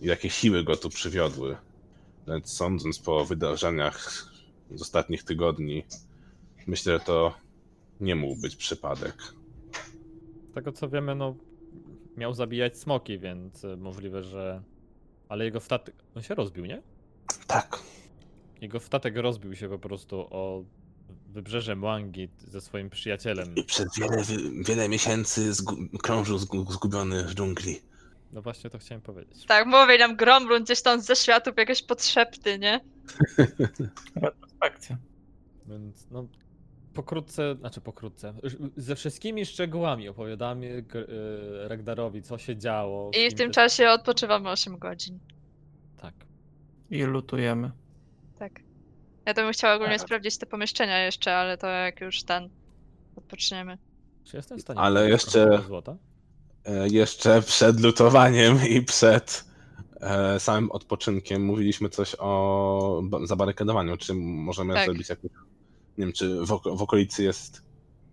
[0.00, 1.56] jakie siły go tu przywiodły.
[2.26, 4.26] Lecz sądząc po wydarzeniach
[4.70, 5.84] z ostatnich tygodni,
[6.66, 7.34] myślę, że to
[8.00, 9.14] nie mógł być przypadek.
[10.52, 11.34] Z tego co wiemy, no
[12.16, 14.62] miał zabijać smoki, więc e, możliwe, że.
[15.28, 15.94] Ale jego statek.
[16.16, 16.82] On się rozbił, nie?
[17.46, 17.78] Tak,
[18.60, 20.64] Jego statek rozbił się po prostu o
[21.28, 23.54] wybrzeże Mwangi ze swoim przyjacielem.
[23.54, 24.22] i przez wiele,
[24.68, 27.80] wiele miesięcy zgu- krążył zgu- zgubiony w dżungli.
[28.32, 29.46] No właśnie to chciałem powiedzieć.
[29.46, 32.80] Tak, mówi nam Gromrund gdzieś tam ze światów jakieś podszepty, nie?
[34.16, 34.96] Retrospekcja.
[35.66, 36.26] Więc no.
[36.92, 38.34] Pokrótce, znaczy pokrótce,
[38.76, 41.10] ze wszystkimi szczegółami opowiadamy Gr-
[41.64, 43.10] y, Ragdarowi, co się działo.
[43.26, 45.18] I w tym czasie odpoczywamy 8 godzin.
[46.00, 46.14] Tak.
[46.90, 47.70] I lutujemy.
[48.38, 48.60] Tak.
[49.26, 50.06] Ja to bym chciała ogólnie Tak.
[50.06, 52.48] sprawdzić te pomieszczenia jeszcze, ale to jak już ten
[53.16, 53.78] odpoczniemy.
[54.24, 55.96] Czy jestem w stanie Ale jeszcze- złota?
[56.64, 59.44] E, Jeszcze przed lutowaniem i przed
[60.00, 63.96] e, samym odpoczynkiem mówiliśmy coś o ba- zabarykadowaniu.
[63.96, 64.84] Czy możemy Tak.
[64.84, 65.30] zrobić jakieś.
[65.98, 67.62] Nie wiem, czy w, w okolicy jest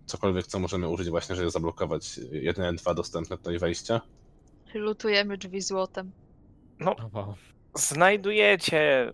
[0.06, 4.00] cokolwiek, co możemy użyć właśnie, żeby zablokować jedyne dwa dostępne tutaj wejścia?
[4.74, 6.12] Lutujemy drzwi złotem.
[6.80, 6.96] No,
[7.74, 9.12] znajdujecie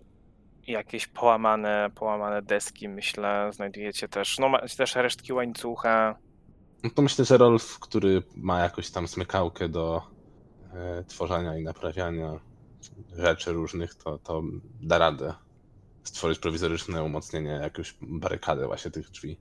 [0.67, 3.49] jakieś połamane, połamane deski, myślę.
[3.53, 6.15] Znajdujecie też, no macie też resztki łańcucha.
[6.83, 10.01] No to myślę, że Rolf, który ma jakąś tam smykałkę do
[10.73, 12.39] e, tworzenia i naprawiania
[13.15, 14.43] rzeczy różnych, to, to
[14.81, 15.33] da radę
[16.07, 19.37] stworzyć prowizoryczne umocnienie, jakąś barykadę właśnie tych drzwi.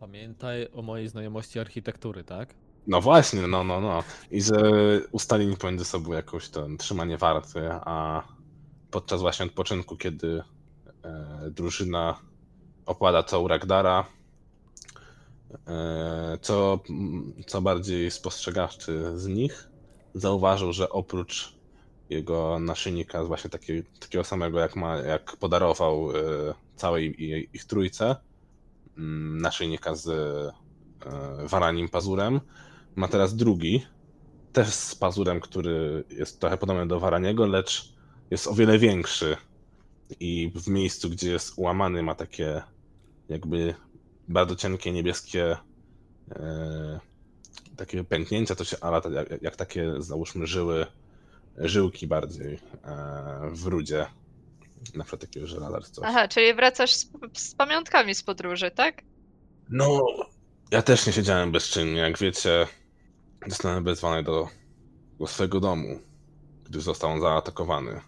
[0.00, 2.54] Pamiętaj o mojej znajomości architektury, tak?
[2.86, 4.02] No właśnie, no, no, no.
[4.30, 4.60] I że
[5.12, 8.22] ustalili pomiędzy sobą jakąś to trzymanie warty, a
[8.90, 10.42] podczas właśnie odpoczynku, kiedy
[11.04, 12.18] e, drużyna
[12.86, 14.06] opłada całą Ragdara,
[15.66, 16.80] e, co,
[17.46, 19.68] co bardziej spostrzegawczy z nich
[20.14, 21.57] zauważył, że oprócz
[22.10, 26.14] jego naszyjnika, właśnie taki, takiego samego jak, ma, jak podarował e,
[26.76, 28.16] całej ich, ich trójce,
[28.98, 30.52] mm, naszyjnika z e,
[31.46, 32.40] waranim pazurem,
[32.96, 33.86] ma teraz drugi,
[34.52, 37.94] też z pazurem, który jest trochę podobny do Waraniego, lecz
[38.30, 39.36] jest o wiele większy.
[40.20, 42.62] I w miejscu, gdzie jest ułamany, ma takie
[43.28, 43.74] jakby
[44.28, 45.56] bardzo cienkie niebieskie
[46.30, 47.00] e,
[47.76, 50.86] takie pęknięcia, to się, to jak, jak takie załóżmy żyły,
[51.60, 52.54] żyłki bardziej
[52.84, 54.06] e, w rudzie.
[54.94, 56.04] Na przykład takiego żelaza czy coś.
[56.08, 59.02] Aha, czyli wracasz z, z pamiątkami z podróży, tak?
[59.68, 60.00] No,
[60.70, 62.00] ja też nie siedziałem bezczynnie.
[62.00, 62.66] Jak wiecie,
[63.46, 64.48] zostałem wezwany do,
[65.18, 66.00] do swojego domu,
[66.64, 68.00] gdy został on zaatakowany.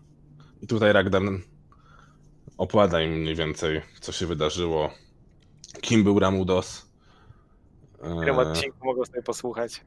[0.62, 1.22] I tutaj Ragnar
[2.58, 4.90] opowiada im mniej więcej, co się wydarzyło,
[5.80, 6.86] kim był Ramudos.
[7.98, 9.80] W tym E, odcinku mogą sobie posłuchać.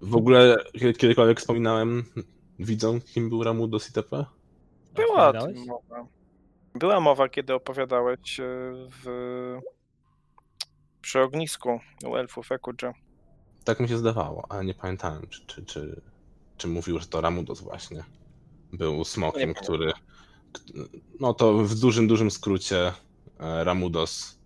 [0.00, 2.04] w ogóle kiedy- kiedykolwiek wspominałem
[2.58, 4.24] widzą, kim był Ramudos itp.?
[4.94, 5.56] Była o Opowiadałeś?
[5.56, 6.06] tym mowa.
[6.74, 8.44] Była mowa, kiedy opowiadałeś e,
[9.04, 9.58] w...
[11.00, 12.92] przy ognisku u elfów Ekudże.
[13.64, 16.00] Tak mi się zdawało, ale nie pamiętałem, czy, czy, czy,
[16.56, 18.04] czy mówił, że to Ramudos właśnie
[18.72, 19.92] był smokiem, który.
[21.20, 22.92] No to w dużym, dużym skrócie
[23.40, 24.38] e, Ramudos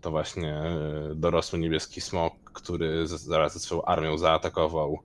[0.00, 4.98] to właśnie e, dorosły niebieski smok, który zaraz ze swoją armią zaatakował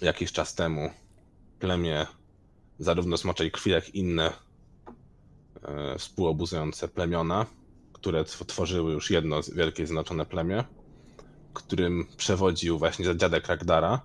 [0.00, 0.90] jakiś czas temu
[1.58, 2.06] plemię
[2.78, 4.32] zarówno smoczej krwi, jak inne
[5.62, 7.46] e, współobuzujące plemiona,
[7.92, 10.64] które tw- tworzyły już jedno wielkie zjednoczone plemię
[11.54, 14.00] którym przewodził właśnie dziadek Ragdara.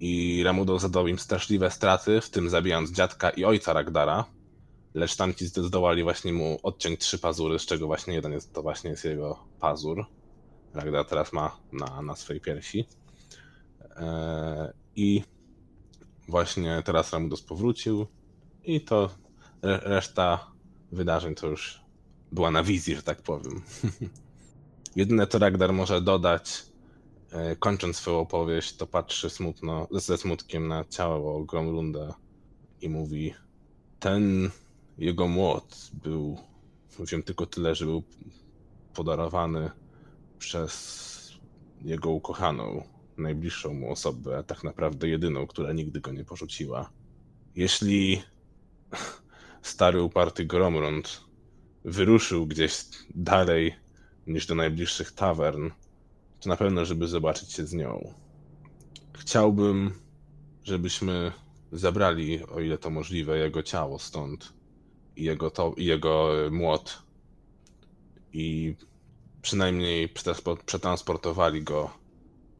[0.00, 4.24] I Ramudo zadał im straszliwe straty, w tym zabijając dziadka i ojca Ragdara.
[4.94, 8.90] Lecz tamci zdołali właśnie mu odciąć trzy pazury, z czego właśnie jeden jest, to właśnie
[8.90, 10.06] jest jego pazur.
[10.74, 12.86] Ragdar teraz ma na, na swojej piersi.
[14.96, 15.22] I
[16.28, 18.06] właśnie teraz Ramudos powrócił
[18.64, 19.10] i to
[19.62, 20.50] re- reszta
[20.92, 21.80] wydarzeń to już
[22.32, 23.62] była na wizji, że tak powiem.
[24.96, 26.62] Jedyne co Ragnar może dodać,
[27.32, 32.14] e, kończąc swoją opowieść, to patrzy smutno, ze smutkiem na ciało Gromlunda
[32.80, 33.34] i mówi:
[34.00, 34.50] Ten
[34.98, 36.38] jego młot był,
[37.10, 38.02] wiem tylko tyle, że był
[38.94, 39.70] podarowany
[40.38, 41.04] przez
[41.84, 42.82] jego ukochaną,
[43.18, 46.90] najbliższą mu osobę, a tak naprawdę jedyną, która nigdy go nie porzuciła.
[47.56, 48.22] Jeśli
[49.62, 51.20] stary, uparty Gromlund
[51.84, 52.84] wyruszył gdzieś
[53.14, 53.74] dalej
[54.26, 55.70] niż do najbliższych tawern,
[56.40, 58.14] to na pewno, żeby zobaczyć się z nią.
[59.12, 59.92] Chciałbym,
[60.64, 61.32] żebyśmy
[61.72, 64.52] zabrali, o ile to możliwe, jego ciało stąd
[65.16, 67.02] i jego, to, i jego e, młot
[68.32, 68.74] i
[69.42, 71.90] przynajmniej przetranspor- przetransportowali go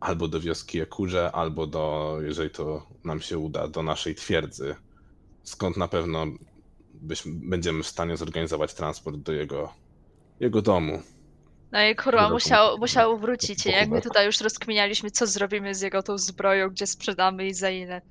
[0.04, 4.74] albo do wioski Ekurze, albo do, jeżeli to nam się uda, do naszej twierdzy,
[5.42, 6.26] skąd na pewno
[6.94, 9.72] byśmy, będziemy w stanie zorganizować transport do jego,
[10.40, 11.02] jego domu.
[11.72, 13.66] No i kurwa, musiał, musiał wrócić.
[13.66, 17.70] jak my tutaj już rozkminialiśmy, co zrobimy z jego tą zbroją, gdzie sprzedamy i za
[17.70, 18.02] ile.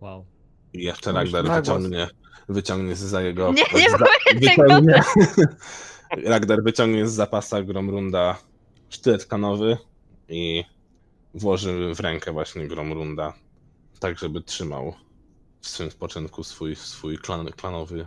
[0.00, 0.26] Wow.
[0.72, 2.08] I jeszcze Ragnar wyciągnie,
[2.48, 3.52] wyciągnie za jego.
[3.52, 4.62] Nie, nie za, mówię tego.
[4.62, 5.02] wyciągnie,
[6.32, 8.38] Ragnar wyciągnie z zapasa Gromrunda
[8.88, 9.76] sztylet kanowy
[10.28, 10.64] i
[11.36, 13.32] włoży w rękę właśnie Gromrunda,
[14.00, 14.94] tak żeby trzymał
[15.60, 18.06] w swym spoczynku swój, swój klan, klanowy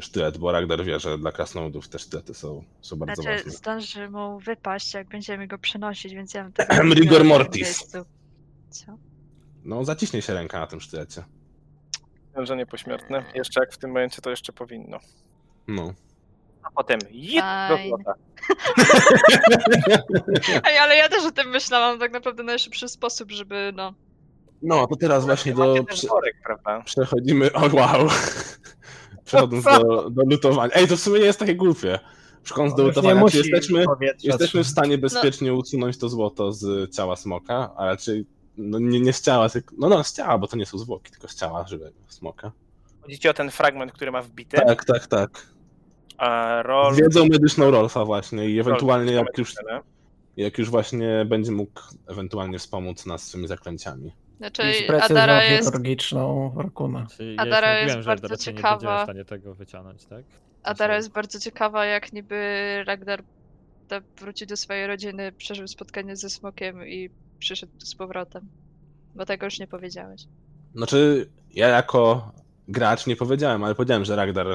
[0.00, 3.52] sztylet, bo Ragnar wie, że dla krasnoludów te sztylety są, są bardzo Znaczy, ważne.
[3.52, 7.86] zdąży mu wypaść, jak będziemy go przenosić, więc ja tego nie rigor mortis.
[8.70, 8.98] Co?
[9.64, 11.24] No, zaciśnie się ręka na tym sztylecie.
[12.32, 13.24] Zwężenie pośmiertne.
[13.34, 14.98] Jeszcze jak w tym momencie to jeszcze powinno.
[15.68, 15.94] No.
[16.62, 18.25] A potem jit do Fajne.
[20.68, 23.94] Ej, ale ja też o tym myślałam, tak naprawdę najszybszy sposób, żeby no...
[24.62, 25.84] No, to teraz właśnie do...
[25.84, 26.82] Prze worek, prawda?
[26.84, 27.52] przechodzimy...
[27.52, 28.08] O, wow!
[29.24, 30.74] Przechodząc do, do lutowania.
[30.74, 31.98] Ej, to w sumie nie jest takie głupie.
[32.42, 33.84] Przechodząc do nie lutowania, czy musi jesteśmy,
[34.22, 38.26] jesteśmy w stanie bezpiecznie usunąć to złoto z ciała smoka, a raczej
[38.56, 39.74] no, nie, nie z ciała, tylko...
[39.78, 42.52] No, no, z ciała, bo to nie są zwłoki, tylko z ciała żywego smoka.
[43.02, 44.56] Chodzi o ten fragment, który ma wbity.
[44.56, 45.46] Tak, tak, tak.
[46.92, 49.54] Z wiedzą medyczną Rolfa właśnie i ewentualnie roll- jak już,
[50.36, 54.12] jak już właśnie będzie mógł ewentualnie wspomóc nas swymi zaklęciami.
[54.38, 54.62] Znaczy,
[55.02, 55.68] Adara jest...
[55.68, 57.06] chirurgiczną Rakuna.
[57.36, 58.70] Adara ja już jest bardzo nie ciekawa.
[58.76, 60.24] będziemy w stanie tego wyciągnąć, tak?
[60.62, 62.36] Adara jest bardzo ciekawa, jak niby
[62.86, 63.22] Ragnar
[63.88, 68.48] da- wróci do swojej rodziny, przeżył spotkanie ze smokiem i przyszedł z powrotem.
[69.14, 70.22] Bo tego już nie powiedziałeś.
[70.74, 72.32] Znaczy, ja jako
[72.68, 74.46] gracz nie powiedziałem, ale powiedziałem, że Ragnar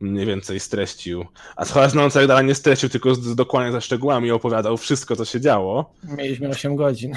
[0.00, 1.26] mniej więcej streścił.
[1.56, 5.24] A chyba znając Ragdara nie streścił, tylko z, z dokładnie ze szczegółami opowiadał wszystko, co
[5.24, 5.94] się działo.
[6.04, 7.12] Mieliśmy 8 godzin.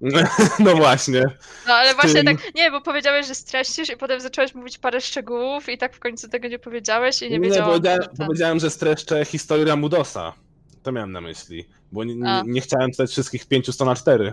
[0.58, 1.22] No właśnie.
[1.66, 5.00] No ale właśnie tym- tak, nie, bo powiedziałeś, że streścisz i potem zacząłeś mówić parę
[5.00, 7.68] szczegółów i tak w końcu tego nie powiedziałeś i nie wiedziałam.
[7.70, 10.32] powiedziałem, że ten- powiedziałem, że streszczę historię Mudosa.
[10.82, 14.32] To miałem na myśli, bo nie, nie, nie chciałem czytać wszystkich 500 na 4,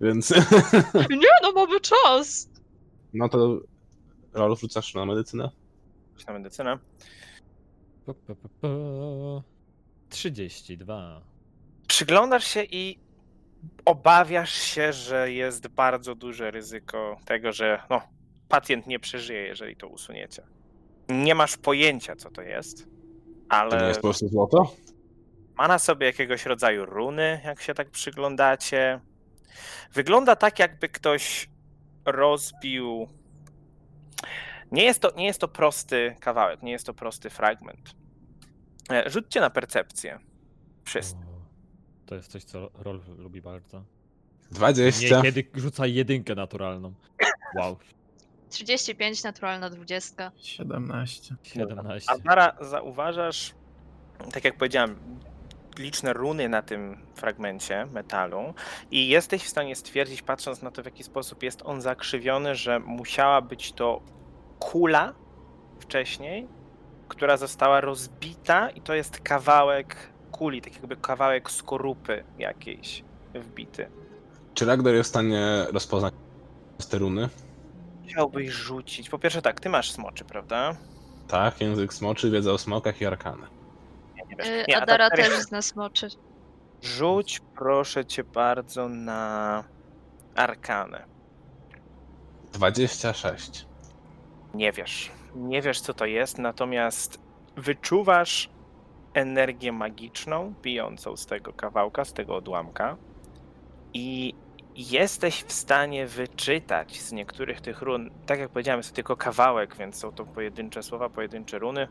[0.00, 0.30] więc
[1.10, 2.48] Nie, no mamy czas!
[3.14, 3.60] no to
[4.36, 5.50] Rolf rzucasz na medycynę?
[6.26, 6.78] Na medycynę.
[8.06, 8.68] Pa, pa, pa, pa.
[10.08, 11.20] 32.
[11.88, 12.98] Przyglądasz się i
[13.84, 18.02] obawiasz się, że jest bardzo duże ryzyko tego, że no,
[18.48, 20.42] pacjent nie przeżyje, jeżeli to usuniecie.
[21.08, 22.92] Nie masz pojęcia, co to jest, To nie
[23.48, 24.74] ale jest po prostu złoto?
[25.58, 29.00] ma na sobie jakiegoś rodzaju runy, jak się tak przyglądacie.
[29.92, 31.48] Wygląda tak, jakby ktoś
[32.04, 33.08] rozbił.
[34.72, 37.94] Nie jest to, nie jest to prosty kawałek, nie jest to prosty fragment.
[38.90, 40.18] E, Rzućcie na percepcję.
[40.84, 41.16] Wszyscy.
[42.06, 43.78] To jest coś, co Rolf lubi bardzo.
[43.78, 43.84] Nie,
[44.50, 45.22] 20.
[45.22, 46.94] kiedy rzuca jedynkę naturalną.
[47.56, 47.76] Wow,
[48.50, 50.32] 35, naturalna 20.
[50.36, 51.34] 17.
[51.42, 52.10] 17.
[52.10, 53.54] Azara, zauważasz,
[54.32, 55.20] tak jak powiedziałem,
[55.78, 58.54] liczne runy na tym fragmencie metalu
[58.90, 62.80] i jesteś w stanie stwierdzić, patrząc na to, w jaki sposób jest on zakrzywiony, że
[62.80, 64.00] musiała być to
[64.58, 65.14] kula
[65.80, 66.48] wcześniej,
[67.08, 69.96] która została rozbita i to jest kawałek
[70.32, 73.04] kuli, tak jakby kawałek skorupy jakiejś
[73.34, 73.88] wbity.
[74.54, 76.14] Czy Ragnar jest w stanie rozpoznać
[76.90, 77.28] te runy?
[78.08, 79.10] Chciałbyś rzucić.
[79.10, 80.76] Po pierwsze tak, ty masz smoczy, prawda?
[81.28, 83.55] Tak, język smoczy, wiedza o smokach i arkany.
[84.38, 84.48] Nie wiesz.
[84.58, 86.08] Yy, Nie, a Adara też zna smoczy.
[86.82, 89.64] Rzuć proszę cię bardzo na
[90.34, 91.04] arkanę.
[92.52, 93.66] 26.
[94.54, 95.10] Nie wiesz.
[95.34, 97.20] Nie wiesz co to jest, natomiast
[97.56, 98.50] wyczuwasz
[99.14, 102.96] energię magiczną bijącą z tego kawałka, z tego odłamka
[103.94, 104.34] i
[104.76, 109.76] jesteś w stanie wyczytać z niektórych tych run, tak jak powiedziałem, jest to tylko kawałek,
[109.76, 111.88] więc są to pojedyncze słowa, pojedyncze runy,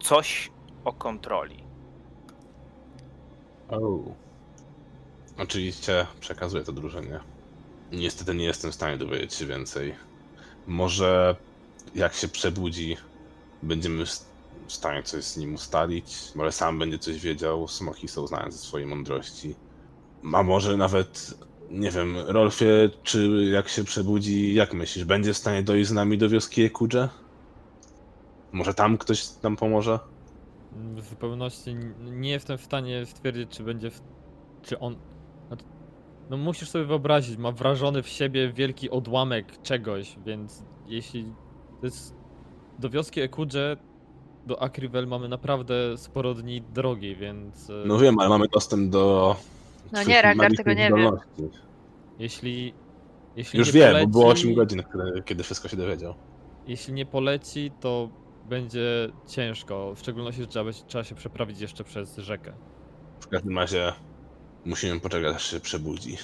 [0.00, 0.50] coś
[0.84, 1.64] o kontroli.
[3.68, 4.14] Oh.
[5.38, 7.20] Oczywiście przekazuję to drużynie.
[7.92, 9.94] Niestety nie jestem w stanie dowiedzieć się więcej.
[10.66, 11.36] Może
[11.94, 12.96] jak się przebudzi,
[13.62, 14.04] będziemy
[14.66, 16.32] w stanie coś z nim ustalić.
[16.34, 17.68] Może sam będzie coś wiedział.
[17.68, 19.54] Smoki są znane ze swojej mądrości.
[20.32, 21.34] A może nawet,
[21.70, 26.18] nie wiem, Rolfie, czy jak się przebudzi, jak myślisz, będzie w stanie dojść z nami
[26.18, 27.08] do wioski Ekudże?
[28.52, 29.98] Może tam ktoś nam pomoże?
[30.76, 33.90] W zupełności nie jestem w stanie stwierdzić, czy będzie.
[33.90, 34.00] W...
[34.62, 34.96] Czy on.
[35.50, 35.64] No, to-
[36.30, 41.24] no musisz sobie wyobrazić, ma wrażony w siebie wielki odłamek czegoś, więc jeśli.
[41.80, 42.14] To jest.
[42.78, 43.76] Do wioski Ekudże,
[44.46, 47.70] do Akrivel mamy naprawdę sporo dni drogi, więc.
[47.70, 49.36] e, No wiem, ale mamy dostęp do.
[49.92, 50.86] No nie, Ragnar tego nie wie.
[50.88, 51.58] zdolności.
[52.18, 52.74] Jeśli.
[53.36, 56.14] Jeśli Już nie wiem, poleci, bo było 8 godzin, kiedy, kiedy wszystko się dowiedział.
[56.66, 58.08] Jeśli nie poleci, to
[58.44, 59.94] będzie ciężko.
[59.94, 62.52] W szczególności, że trzeba, będzie- trzeba się przeprawić jeszcze przez rzekę.
[63.20, 63.92] W każdym razie
[64.64, 66.16] musimy poczekać, aż się przebudzi.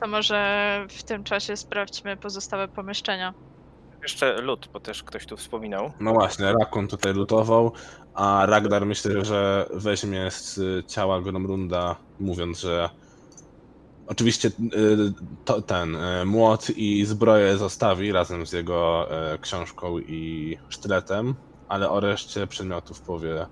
[0.00, 3.34] To może w tym czasie sprawdźmy pozostałe pomieszczenia.
[4.02, 5.92] Jeszcze lód, bo też ktoś tu wspominał.
[6.00, 7.72] No właśnie, Rakun tutaj lutował,
[8.14, 12.90] a Ragnar myślę, że weźmie z ciała Gromrunda, mówiąc, że
[14.06, 14.52] oczywiście y,
[15.44, 21.34] to, ten y, młot i zbroję zostawi razem z jego y, książką i sztyletem,
[21.68, 23.46] ale o reszcie przedmiotów powie,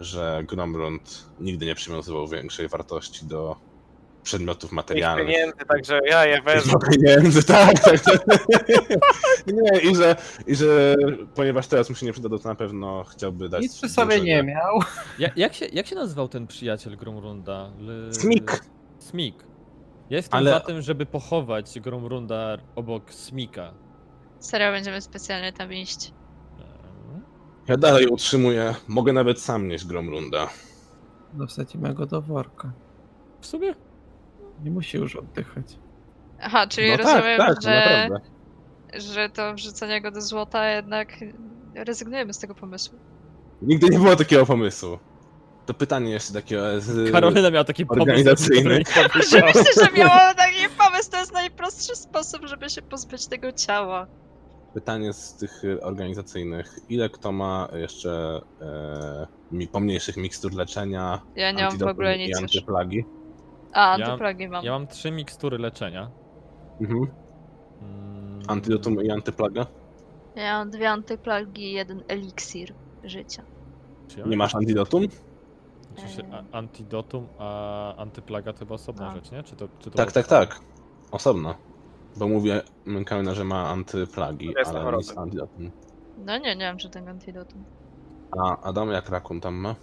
[0.00, 3.56] że Gromrund nigdy nie przywiązywał większej wartości do
[4.22, 5.26] przedmiotów materialnych.
[5.26, 6.72] pieniędzy, także ja je wezmę.
[6.72, 8.00] Do pieniędzy, tak, tak.
[8.00, 8.46] tak.
[9.46, 10.16] Nie, i że,
[10.46, 10.96] i że
[11.34, 13.62] ponieważ teraz mu się nie przyda, to na pewno chciałby dać.
[13.62, 14.80] Nic przy sobie nie miał.
[15.18, 17.70] Ja, jak, się, jak się nazywał ten przyjaciel Gromrunda?
[17.80, 18.64] L- Smik.
[18.98, 19.34] Smik.
[20.10, 23.74] Ja jestem Ale- za tym, żeby pochować Gromrunda obok Smika.
[24.38, 26.12] Serio, będziemy specjalnie tam iść.
[26.60, 27.20] Ehm,
[27.68, 30.48] Ja dalej utrzymuję, mogę nawet sam nieść Gromrunda.
[31.34, 32.72] No wsadzimy go do worka.
[33.40, 33.74] W sumie?
[34.64, 35.78] Nie musi już oddychać.
[36.40, 37.70] Aha, czyli No rozumiem, tak, tak, że,
[38.04, 38.30] naprawdę.
[39.00, 41.08] że to wrzucenie go do złota jednak
[41.74, 42.98] rezygnujemy z tego pomysłu.
[43.62, 44.98] Nigdy nie było takiego pomysłu.
[45.66, 47.12] To pytanie jeszcze takiego z...
[47.12, 48.02] Karolyna miała taki pomysł.
[48.02, 48.82] organizacyjny.
[49.06, 49.42] Oczywiście,
[49.84, 54.06] że miałam taki pomysł, to jest najprostszy sposób, żeby się pozbyć tego ciała.
[54.74, 56.78] Pytanie z tych y, organizacyjnych.
[56.88, 62.18] Ile kto ma jeszcze e, mi, pomniejszych mikstur leczenia, Ja nie mam w ogóle i
[62.18, 62.38] nic już.
[62.40, 63.04] antyplagi?
[63.72, 64.64] A, Ja- antyplagi mam.
[64.64, 66.10] Ja mam trzy mikstury leczenia.
[66.80, 67.06] Mhm.
[67.82, 69.66] Mm, Antidotum i antyplaga?
[70.36, 73.42] Ja mam dwie antyplagi i jeden eliksir życia.
[74.16, 75.04] ja Nie masz antidotum?
[75.96, 76.32] Czy się, Eee.
[76.52, 79.12] a, antidotum, a antyplaga to chyba osobna No.
[79.14, 79.42] rzecz, nie?
[79.42, 80.60] Czy to, czy to Tak, tak, tak.
[81.10, 81.54] Osobno.
[82.16, 84.96] Bo mówię Mękałina, że ma antyplagi, To jest ale choroba.
[84.98, 85.70] nic antidotum.
[86.26, 87.64] No nie, nie mam żadnego antidotum.
[88.38, 89.74] A Adam jak rakun tam ma?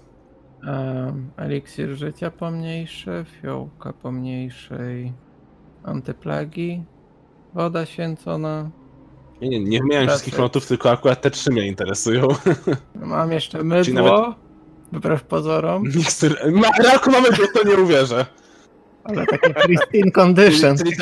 [0.67, 5.13] Um, eliksir życia pomniejszy, fiołka pomniejszej,
[5.83, 6.83] antyplagi,
[7.53, 8.69] woda święcona.
[9.41, 10.07] Nie, nie, nie Raczej.
[10.07, 12.27] wszystkich notów, tylko akurat te trzy mnie interesują.
[12.95, 14.35] Mam jeszcze mydło, nawet-
[14.91, 16.37] wbrew pozorom, Mikstur...
[16.51, 18.25] Ma, raku mamy, to, to nie uwierzę.
[19.03, 20.77] ale takie pristine condition.
[20.77, 20.95] Czyli-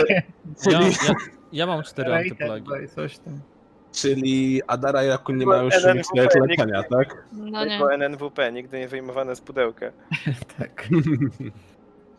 [0.64, 1.14] czyli- Ja, ja,
[1.52, 2.66] ja mam cztery antyplagi.
[2.96, 3.40] coś tam.
[3.92, 7.24] czyli Adara i Rakun nie mają już nikt- leczenia, tak?
[7.34, 7.72] No nie.
[7.78, 9.86] Tylko NNWP, nigdy nie wyjmowane z pudełka.
[10.60, 10.88] Tak.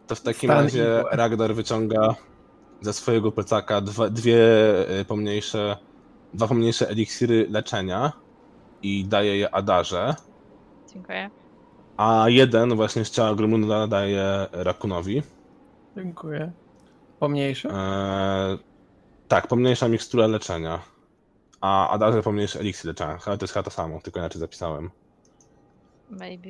[0.07, 1.03] To w takim Stan razie.
[1.13, 2.15] Ragnar wyciąga
[2.81, 4.37] ze swojego plecaka dwa, dwie
[5.01, 5.77] y, pomniejsze,
[6.35, 8.13] dwa pomniejsze eliksiry leczenia
[8.83, 10.15] i daje je Adarze,
[10.93, 11.31] Dziękuję.
[12.01, 15.23] A jeden właśnie z ciała Grumunda daje Rakunowi.
[15.97, 16.53] Dziękuję.
[17.19, 17.69] Pomniejszy?
[17.69, 18.59] Eee,
[19.29, 20.79] tak, pomniejsza mikstura leczenia.
[21.61, 23.19] A Adarze pomniejszy eliksir leczenia.
[23.27, 24.91] Ale to jest chyba to samo, tylko inaczej zapisałem.
[26.11, 26.49] Maybe.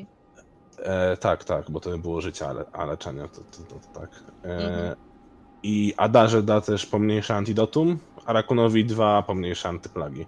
[0.79, 4.11] E, tak, tak, bo to było życie, ale, a leczenie to, to, to, to tak.
[4.45, 4.97] E, Mhm.
[5.63, 10.27] I Adarze da też pomniejsze antidotum, a Rakunowi dwa pomniejsze antyplagi.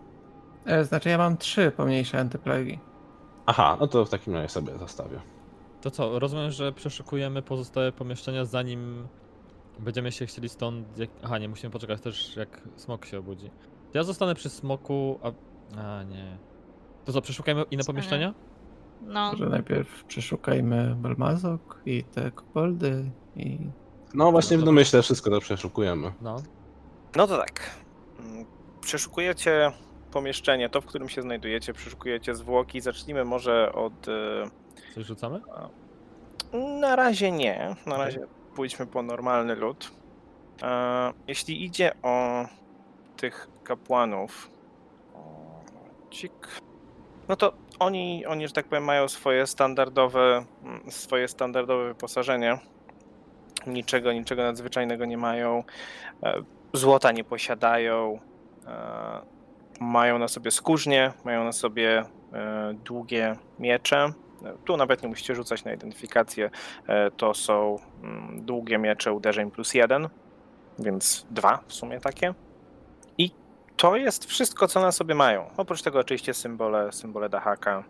[0.67, 2.79] E, Znaczy ja mam trzy pomniejsze antyplagi.
[3.47, 5.21] Aha, no to w takim razie sobie zostawię.
[5.81, 9.09] To co, rozumiem, że przeszukujemy pozostałe pomieszczenia zanim
[9.79, 10.99] będziemy się chcieli stąd...
[10.99, 11.11] Jak...
[11.23, 13.51] Aha, nie, musimy poczekać też jak smok się obudzi.
[13.95, 15.33] Ja zostanę przy smoku, a...
[15.81, 16.39] A, nie.
[17.05, 18.35] To co, przeszukajmy inne pomieszczenia?
[19.03, 23.59] No, Może najpierw przeszukajmy Belmazok i te koboldy i...
[24.15, 26.13] No właśnie w domyśle wszystko to przeszukujemy.
[26.21, 26.37] No.
[27.17, 27.71] No to tak.
[28.19, 28.45] Mm,
[28.81, 29.73] Przeszukujecie
[30.13, 32.81] pomieszczenie, to w którym się znajdujecie, przeszukujecie zwłoki.
[32.81, 34.09] Zacznijmy może od.
[34.09, 34.13] e,
[34.95, 35.41] Coś rzucamy?
[36.81, 37.77] Na razie nie.
[37.87, 38.21] Na razie
[38.55, 39.91] pójdźmy po normalny lód.
[40.63, 42.45] E, Jeśli idzie o
[43.17, 44.51] tych kapłanów,
[46.11, 46.33] cik,
[47.29, 52.59] no to oni, oni, że tak powiem, mają swoje standardowe, mm, swoje standardowe wyposażenie.
[53.67, 55.65] Niczego, niczego nadzwyczajnego nie mają.
[56.23, 56.43] E,
[56.73, 58.19] Złota nie posiadają.
[59.83, 64.13] Mają na sobie skórznie, mają na sobie e, długie miecze.
[64.65, 66.51] Tu nawet nie musicie rzucać na identyfikację.
[66.87, 70.09] E, To są mm, długie miecze uderzeń plus jeden,
[70.79, 72.35] więc dwa w sumie takie.
[73.19, 73.31] I
[73.77, 75.51] to jest wszystko, co na sobie mają.
[75.57, 77.85] Oprócz tego oczywiście symbole, symbole Dahaka.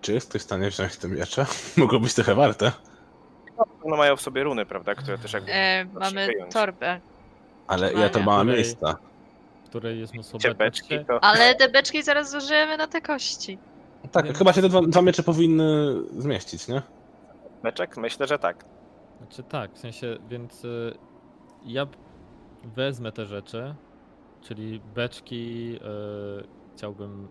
[0.00, 1.46] Czy jest ktoś w stanie wziąć te miecze?
[1.76, 2.72] Mogło być trochę warte.
[3.84, 5.52] No mają w sobie runy, prawda, które też jakby...
[5.52, 6.52] e, mamy wyjąć.
[6.52, 7.00] torbę.
[7.66, 8.96] Ale ja to Której- miejsca.
[9.72, 11.24] Której jest mnóstwo Cię beczki, to...
[11.24, 13.58] Ale te beczki zaraz zużyjemy na te kości.
[14.12, 16.82] Tak, chyba się te dwa, dwa miecze powinny zmieścić, nie?
[17.62, 17.96] Beczek?
[17.96, 18.64] Myślę, że tak.
[19.18, 20.94] Znaczy tak, w sensie, więc y,
[21.64, 21.86] ja
[22.64, 23.74] wezmę te rzeczy,
[24.40, 26.44] czyli beczki y,
[26.76, 27.28] chciałbym...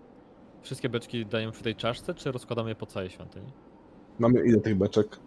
[0.62, 3.52] Wszystkie beczki dajemy w tej czaszce, czy rozkładamy je po całej świątyni?
[4.20, 5.20] Mamy ile tych beczek?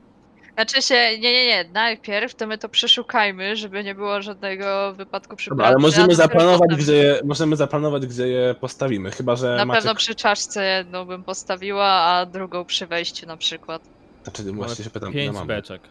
[0.54, 5.36] Znaczy się, nie, nie, nie, najpierw to my to przeszukajmy, żeby nie było żadnego wypadku
[5.36, 9.10] przy Dobra, ale a możemy dopiero zaplanować, potem- gdzie je, możemy zaplanować, gdzie je postawimy.
[9.10, 9.78] Chyba, że Na macie...
[9.80, 13.82] pewno przy czaszce jedną bym postawiła, a drugą przy wejściu na przykład.
[14.22, 15.46] Znaczy, Mamy właśnie się pytam, ile Pięć mamy.
[15.46, 15.82] beczek.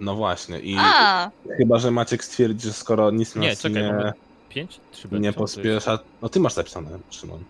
[0.00, 3.92] No właśnie, i A, chyba, że Maciek stwierdzi, że skoro nic Nie, nas czekaj, nie,
[3.92, 4.12] mamy
[4.48, 4.80] pięć?
[4.92, 5.22] Trzy beczki.
[5.22, 5.98] nie pospiesza...
[6.22, 7.44] No ty masz zapisane, Szymon.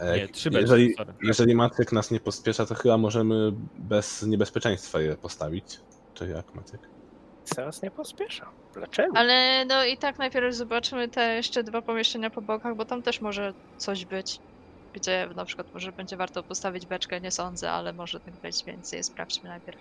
[0.00, 1.12] E, Nie, trzy beczki, jeżeli, sorry.
[1.22, 5.64] jeżeli Maciek nas nie pospiesza, to chyba możemy bez niebezpieczeństwa je postawić.
[6.18, 6.80] Czy jak, Maciek?
[7.44, 8.46] Zaraz nie pospiesza.
[8.74, 9.16] Dlaczego?
[9.16, 13.20] Ale no i tak najpierw zobaczymy te jeszcze dwa pomieszczenia po bokach, bo tam też
[13.20, 14.40] może coś być.
[14.92, 18.92] Gdzie na przykład może będzie warto postawić beczkę, nie sądzę, ale może tak być, więc
[18.92, 19.78] je sprawdźmy najpierw.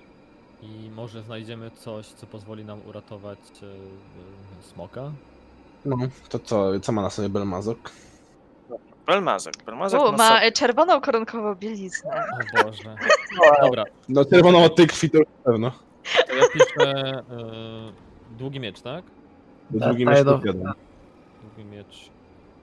[0.62, 5.12] I może znajdziemy coś, co pozwoli nam uratować e, e, smoka?
[5.86, 5.98] No,
[6.30, 7.92] to co, co ma na sobie Belmazok?
[9.08, 9.64] Belmazek.
[9.66, 12.24] Belmazek U, ma ma sobie- czerwoną koronkową bieliznę.
[12.60, 12.96] O Boże.
[13.62, 15.72] Dobra, No czerwoną od tej krwi to już na pewno.
[16.28, 17.24] To ja piszę e,
[18.38, 19.06] długi miecz, tak?
[19.70, 20.74] Drugi Daję mecz do- jeden.
[21.42, 22.10] Długi miecz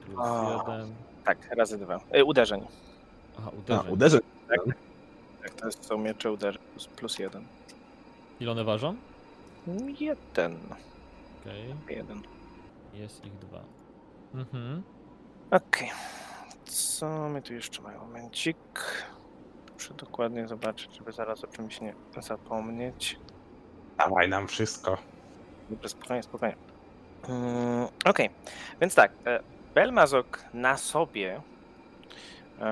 [0.00, 0.64] plus O.
[0.68, 0.94] jeden.
[1.24, 2.00] Tak, razy dwa.
[2.10, 2.66] E, uderzeń.
[3.38, 3.92] Aha, A, uderzeń.
[3.92, 4.18] uderzę.
[5.42, 6.62] Tak, to jest- są miecze uderzeń.
[6.72, 7.44] Plus, plus jeden.
[8.40, 8.96] Ile one ważą?
[10.00, 10.58] Jeden.
[11.40, 12.22] Okej, Jeden.
[12.94, 13.60] jest ich dwa.
[14.34, 14.82] Mhm.
[15.50, 15.90] Okej.
[16.64, 17.98] Co my tu jeszcze mamy?
[17.98, 18.56] Momencik.
[19.74, 23.18] Muszę dokładnie zobaczyć, żeby zaraz o czymś nie zapomnieć.
[23.98, 24.96] Dawaj nam wszystko.
[25.70, 26.56] Dobra, spokojnie, spokojnie.
[27.28, 28.30] Mm, Okej,
[28.80, 29.12] więc tak.
[29.26, 29.40] e,
[29.74, 31.40] Belmazok na sobie
[32.60, 32.64] e,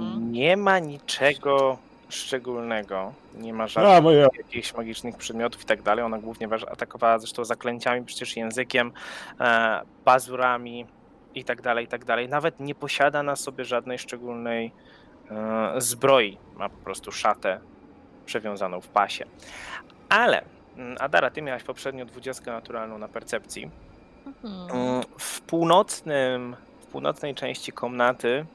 [0.00, 0.32] Mm.
[0.32, 1.78] nie ma niczego
[2.08, 3.12] szczególnego.
[3.34, 4.28] Nie ma żadnych A, moja.
[4.38, 6.04] jakichś magicznych przedmiotów i tak dalej.
[6.04, 8.92] Ona głównie waż- atakowała zresztą zaklęciami, przecież językiem,
[9.40, 10.86] e, pazurami
[11.34, 12.28] i tak dalej, i tak dalej.
[12.28, 14.72] Nawet nie posiada na sobie żadnej szczególnej
[15.30, 16.38] e, zbroi.
[16.56, 17.60] Ma po prostu szatę
[18.26, 19.24] przewiązaną w pasie.
[20.08, 20.42] Ale,
[20.76, 23.70] mm, Adara, ty miałaś poprzednio 20 naturalną na percepcji.
[24.26, 24.70] Mhm.
[24.80, 28.46] Mm, W północnym, w północnej części komnaty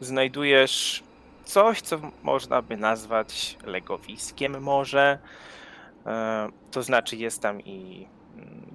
[0.00, 1.02] znajdujesz
[1.44, 5.18] coś, co można by nazwać legowiskiem może.
[6.06, 8.06] E, To znaczy jest tam i
[8.36, 8.74] mm,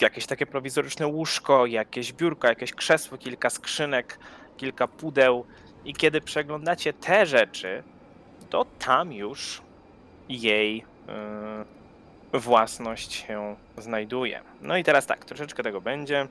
[0.00, 4.18] jakieś takie prowizoryczne łóżko, jakieś biurko, jakieś krzesło, kilka skrzynek,
[4.56, 5.44] kilka pudeł.
[5.84, 7.82] I kiedy przeglądacie te rzeczy,
[8.50, 9.62] to tam już
[10.28, 10.84] jej
[12.32, 14.40] własność się znajduje.
[14.62, 16.26] No i teraz tak, troszeczkę tego będzie.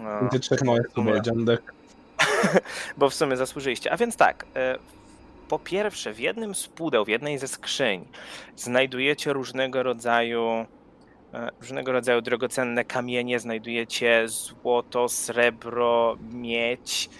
[0.00, 0.86] E, Będzie trzech małych
[1.22, 1.74] dziądek.
[2.98, 3.92] bo w sumie zasłużyliście.
[3.92, 4.78] A więc tak, e,
[5.48, 8.04] po pierwsze, w jednym z pudeł, w jednej ze skrzyń
[8.56, 10.66] znajdujecie różnego rodzaju
[11.34, 17.10] e, różnego rodzaju drogocenne kamienie, znajdujecie złoto, srebro, miedź,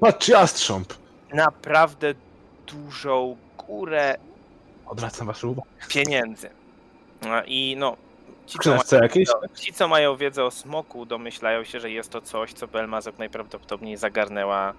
[0.00, 0.94] Patrzcie, jastrząb.
[1.34, 2.14] naprawdę
[2.66, 4.16] dużą górę
[4.90, 5.68] Odwracam waszą uwagę.
[5.88, 6.50] pieniędzy.
[7.26, 7.96] E, I no,
[8.46, 9.28] ci co, mają, jakiejś?
[9.54, 13.96] ci, co mają wiedzę o smoku, domyślają się, że jest to coś, co Belmazok najprawdopodobniej
[13.96, 14.72] zagarnęła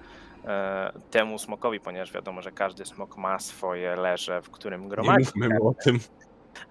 [0.46, 5.26] e, temu smokowi, ponieważ wiadomo, że każdy smok ma swoje leże, w którym Nie gromadzi.
[5.26, 6.00] mówmy mu o tym.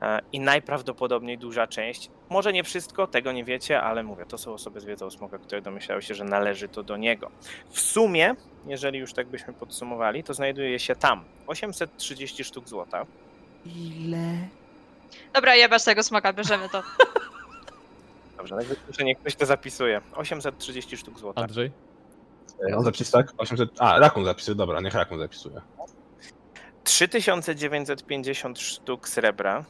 [0.03, 4.53] E, I najprawdopodobniej duża część, może nie wszystko, tego nie wiecie, ale mówię, to są
[4.53, 7.31] osoby z wiedzą o smoka, które domyślają się, że należy to do niego.
[7.71, 8.35] W sumie,
[8.67, 13.07] jeżeli już tak byśmy podsumowali, to znajduje się tam 830 sztuk złota.
[15.35, 16.83] Dobra, jebać tego smoka, bierzemy to.
[18.37, 20.01] Dobrze, najwyżej niech ktoś to zapisuje.
[20.15, 21.43] 830 sztuk złota.
[21.43, 21.71] Andrzej?
[22.71, 23.33] E, On zapisał tak?
[23.39, 23.71] 800...
[23.79, 25.61] A, Rakun zapisuje, dobra, niech Rakun zapisuje.
[26.85, 29.65] 3950 sztuk srebra.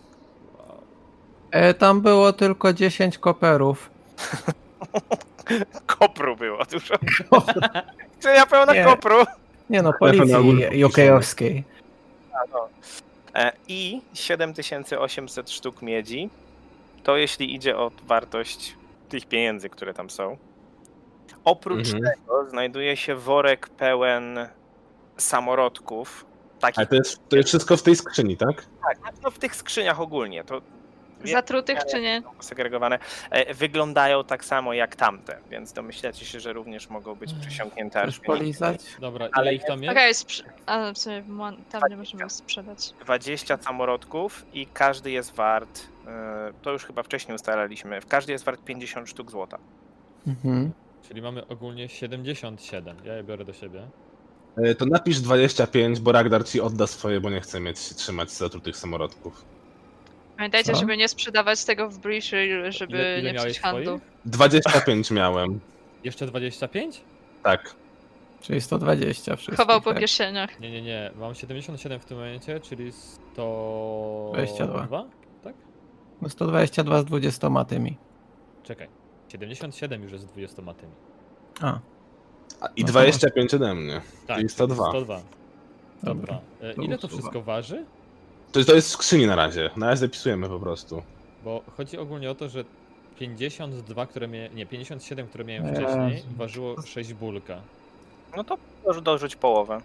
[1.51, 3.91] E, tam było tylko 10 koperów.
[5.87, 6.95] Kopru było dużo.
[8.37, 8.85] ja pełna Nie.
[8.85, 9.17] kopru.
[9.71, 11.65] Nie no, na policji górę UK-owskiej.
[12.35, 12.81] E,
[13.69, 16.31] I 7800 sztuk miedzi.
[17.03, 18.77] To jeśli idzie o wartość
[19.09, 20.37] tych pieniędzy, które tam są.
[21.45, 22.03] Oprócz Mhm.
[22.15, 24.39] tego znajduje się worek pełen
[25.17, 26.27] samorodków.
[26.61, 28.67] Takich, Ale to jest, to jest wszystko w tej skrzyni, tak?
[28.83, 30.45] tak, no w tych skrzyniach ogólnie.
[30.45, 30.61] To
[31.25, 32.23] Zatrutych czy nie?
[32.41, 32.99] segregowane,
[33.31, 38.15] e, wyglądają tak samo jak tamte, więc domyślacie się, że również mogą być przesiąknięte Chcesz
[38.15, 38.81] aż polizać?
[39.01, 39.97] Dobra, Ale ile ich tam jest?
[39.97, 42.93] Okej, sprze- a w sumie mo- tam nie możemy sprzedać.
[43.01, 48.65] 20 samorodków i każdy jest wart, e, to już chyba wcześniej ustalaliśmy, każdy jest wart
[48.65, 49.59] 50 sztuk złota.
[50.27, 50.73] Mhm.
[51.09, 52.97] Czyli mamy ogólnie 77.
[53.05, 53.83] Ja je biorę do siebie.
[54.57, 58.77] E, To napisz 25, bo Ragdar ci odda swoje, bo nie chce mieć trzymać zatrutych
[58.77, 59.45] samorodków.
[60.41, 60.79] Pamiętajcie, Co?
[60.81, 62.25] żeby nie sprzedawać tego w Breach,
[62.69, 63.85] żeby Ile, ile nie miałeś psuć handlu.
[63.99, 64.03] swoich?
[64.25, 65.61] 25 miałem.
[66.05, 67.01] Jeszcze 25?
[67.43, 67.75] Tak.
[68.41, 69.57] Czyli 120 wszystkich.
[69.57, 70.01] Chował po tak.
[70.01, 70.61] kieszeniach.
[70.61, 71.11] Nie, nie, nie.
[71.17, 74.31] Mam 77 w tym momencie, czyli 100...
[74.35, 75.05] 22.
[75.45, 75.55] Tak?
[76.23, 77.97] No 122 z 20 tymi.
[78.63, 78.89] Czekaj.
[79.29, 80.93] 77 już jest z 20 matymi.
[81.61, 81.79] A,
[82.61, 84.01] A- I No to 25 ode mnie.
[84.27, 84.89] Tak, Czyli 102.
[84.91, 85.21] 102.
[86.03, 86.35] Dobra.
[86.61, 86.69] 102.
[86.71, 87.85] E, To Ile to wszystko waży?
[88.53, 89.71] To, to jest w skrzyni na razie.
[89.77, 91.03] Na razie zapisujemy po prostu.
[91.45, 92.65] Bo chodzi ogólnie o to, że
[93.19, 95.83] 52, które miałem, nie, 57, które miałem Jezu.
[95.83, 97.61] wcześniej, ważyło 6 bulka.
[98.37, 99.81] No to dorzu- dorzuć połowę.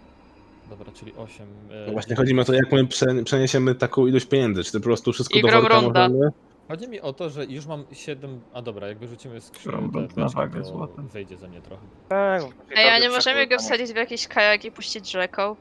[0.70, 1.46] Dobra, czyli 8.
[1.86, 4.64] No Właśnie chodzi mi o to, jak my prze- przeniesiemy taką ilość pieniędzy.
[4.64, 6.08] Czy to po prostu wszystko do worka Gromrunda.
[6.08, 6.30] możemy?
[6.68, 8.40] Chodzi mi o to, że już mam 7.
[8.54, 11.02] A dobra, jak wyrzucimy skrzynię, Rąbek na wagę to złota.
[11.02, 11.82] wyjdzie ze mnie trochę.
[12.08, 12.42] Tak.
[12.76, 15.56] Ej, a nie możemy go wsadzić w jakiś kajak i puścić rzeką?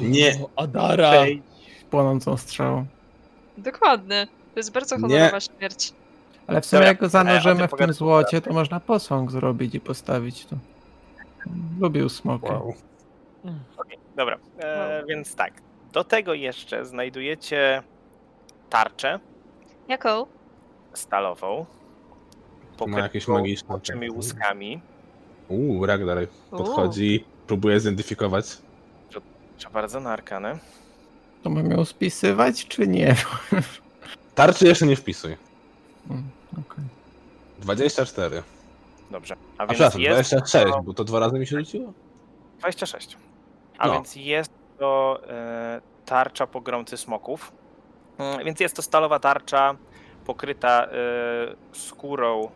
[0.00, 0.38] Nie.
[0.56, 1.12] O, Adara!
[1.12, 1.42] Ej,
[1.92, 2.86] Płonącą strzałą.
[3.58, 4.26] Dokładnie.
[4.54, 5.00] To jest bardzo Nie.
[5.02, 5.92] honorowa śmierć.
[6.46, 9.80] Ale w sumie Dobra, jak go zanurzymy w tym złocie, to można posąg zrobić i
[9.80, 10.58] postawić tu.
[11.80, 12.46] Lubił smoki.
[12.46, 12.74] Wow.
[13.76, 15.52] Okej, dobra, e, więc tak.
[15.92, 17.82] Do tego jeszcze znajdujecie
[18.70, 19.20] tarczę
[19.88, 20.26] Jaką?
[20.92, 21.66] stalową.
[22.86, 23.74] Ma jakieś pokrytą magiczne.
[23.74, 24.80] oczymi łuskami.
[25.48, 26.18] Uuu, Ragnar
[26.50, 28.58] podchodzi, próbuje zidentyfikować.
[29.10, 30.58] Proszę bardzo, na arkanę.
[31.42, 33.16] To mam ją spisywać, czy nie?
[34.34, 35.36] Tarczy jeszcze nie wpisuj.
[36.10, 36.22] Mm,
[36.52, 36.84] okej.
[37.58, 38.42] 24.
[39.10, 39.36] Dobrze.
[39.58, 41.92] A A więc przepraszam, jest 26, to bo to dwa razy mi się rzuciło?
[42.58, 43.16] 26.
[43.78, 43.92] A No.
[43.94, 47.52] więc jest to e, tarcza pogromcy smoków.
[48.18, 49.74] Mm, Więc jest to stalowa tarcza
[50.26, 50.88] pokryta e,
[51.72, 52.50] skórą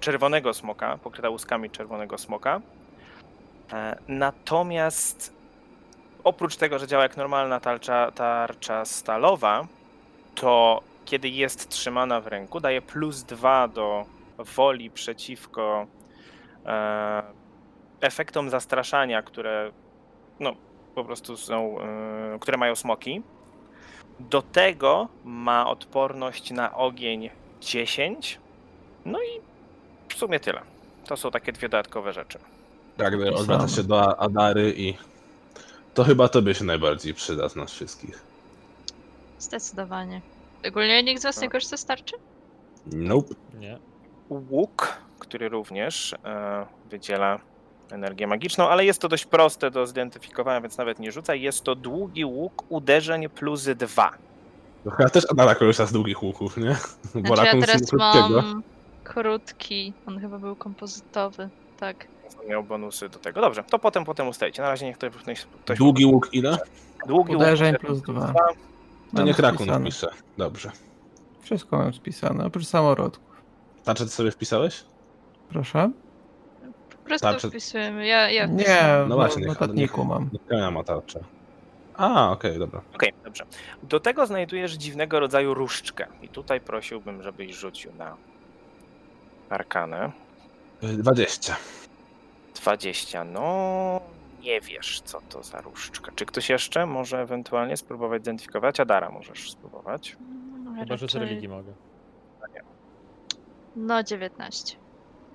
[0.00, 2.60] czerwonego smoka, pokryta łuskami czerwonego smoka.
[3.72, 5.32] E, natomiast
[6.24, 9.66] oprócz tego, że działa jak normalna tarcza, tarcza stalowa,
[10.34, 14.04] to kiedy jest trzymana w ręku, daje plus dwa do
[14.38, 15.86] woli przeciwko
[16.66, 17.22] e,
[18.00, 19.72] efektom zastraszania, które
[20.40, 20.54] no,
[20.94, 23.22] po prostu są, e, które mają smoki.
[24.20, 28.40] Do tego ma odporność na ogień 10.
[29.04, 29.40] No i
[30.08, 30.60] w sumie tyle.
[31.06, 32.38] To są takie dwie dodatkowe rzeczy.
[32.96, 33.40] Pisane.
[33.40, 34.94] odwraca się do Adary i
[35.98, 38.22] to chyba tobie się najbardziej przyda z nas wszystkich.
[39.38, 40.20] Zdecydowanie.
[40.68, 41.52] Ogólnie nikt z was nie No.
[41.52, 42.16] korzysta z tarczy?
[42.86, 43.34] Nope.
[43.58, 43.78] Nie.
[44.28, 47.38] Łuk, który również e, wydziela
[47.90, 51.40] energię magiczną, ale jest to dość proste do zidentyfikowania, więc nawet nie rzucaj.
[51.42, 54.10] Jest to długi łuk uderzeń plus 2.
[54.84, 56.76] To chyba też Adara korzysta z długich łuków, nie?
[57.14, 58.42] Bo Znaczy ja rakun teraz krótkiego.
[58.42, 58.62] mam
[59.04, 59.92] krótki.
[60.06, 61.48] On chyba był kompozytowy.
[61.80, 62.06] Tak.
[62.48, 63.40] Miał bonusy do tego.
[63.40, 64.62] Dobrze, to potem potem ustajcie.
[64.62, 65.10] Na razie niech ktoś,
[65.64, 66.58] ktoś, Długi łuk ile?
[67.06, 68.32] długi łuk Uderzeń uderzeń plus dwa.
[68.32, 68.54] To
[69.12, 70.08] Mam niech rakun wpisze.
[70.38, 70.70] Dobrze.
[71.42, 73.42] Wszystko mam spisane, oprócz samorodków.
[73.84, 74.84] Tarczę ty sobie wpisałeś?
[75.48, 75.90] Proszę?
[76.90, 78.06] Po prostu Tarczy- wpisujemy.
[78.06, 78.82] Ja, ja Nie.
[79.08, 80.30] No w właśnie, niech- notatniku mam.
[80.32, 81.20] Niech ja ma tarczę.
[81.94, 82.80] A, okej, dobra.
[82.94, 83.44] Okej, dobrze.
[83.82, 86.06] Do tego znajdujesz dziwnego rodzaju różdżkę.
[86.22, 88.16] I tutaj prosiłbym, żebyś rzucił na
[89.50, 90.12] arkanę.
[90.82, 91.56] Y, 20.
[92.62, 93.24] 20.
[93.24, 94.00] No,
[94.42, 96.12] nie wiesz, co to za różdżka.
[96.16, 98.80] Czy ktoś jeszcze może ewentualnie spróbować zidentyfikować?
[98.80, 100.16] Adara możesz spróbować.
[100.64, 101.72] No, Chyba, że z raczej- religii mogę.
[103.76, 104.76] No 19.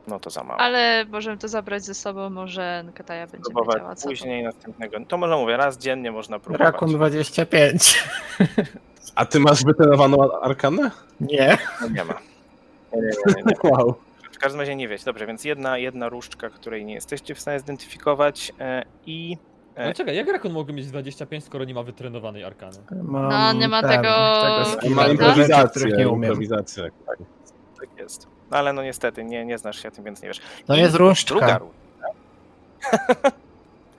[0.08, 0.60] No to za mało.
[0.60, 4.10] Ale możemy to zabrać ze sobą, może Kataja będzie wiedziała Próbować co to.
[4.10, 4.98] później następnego.
[5.08, 6.66] To może mówię, raz dziennie można próbować.
[6.74, 8.04] Rakun 25.
[9.16, 10.92] A ty masz wytrenowaną arkanę?
[11.20, 11.58] Nie.
[11.82, 12.14] No nie ma.
[12.94, 13.72] Nie, nie, nie, nie.
[13.72, 13.96] Wow.
[14.34, 15.06] W każdym razie nie wiecie.
[15.06, 19.38] Dobrze, więc jedna, jedna różdżka, której nie jesteście w stanie zidentyfikować e, i
[19.76, 19.88] E.
[19.88, 22.78] No czekaj, jak Rakun mógłby mieć 25, skoro nie ma wytrenowanej arkany?
[23.04, 26.24] Mam No, nie ma ten, tego- skilla, Ma improwizację, których nie umiem.
[26.32, 26.90] improwizację.
[27.80, 28.28] tak jest.
[28.52, 30.42] No ale no niestety, nie, nie znasz się tym, więc nie wiesz.
[30.66, 31.58] To I jest Druga różdżka.
[31.60, 33.32] różdżka.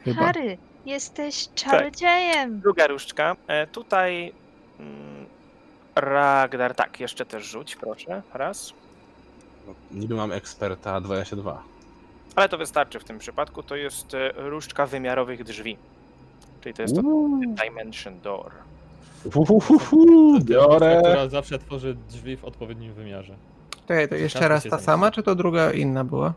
[0.05, 0.23] Chyba.
[0.23, 2.61] Harry, jesteś czarodziejem!
[2.61, 3.36] Druga różdżka.
[3.47, 4.32] E, tutaj
[4.81, 5.27] mm,
[5.97, 8.73] Ragnar, tak, jeszcze też rzuć, proszę, raz.
[9.91, 11.62] Niby mam eksperta 22.
[12.36, 13.62] Ale to wystarczy w tym przypadku.
[13.62, 15.77] To jest e, różdżka wymiarowych drzwi.
[16.61, 17.41] Czyli to jest to Uuu.
[17.47, 18.51] Dimension Door.
[19.24, 21.03] Uhuhuhu, biorę.
[21.05, 23.35] Która zawsze tworzy drzwi w odpowiednim wymiarze.
[23.89, 26.35] Czekaj, to jeszcze raz ta sama, czy to druga inna była?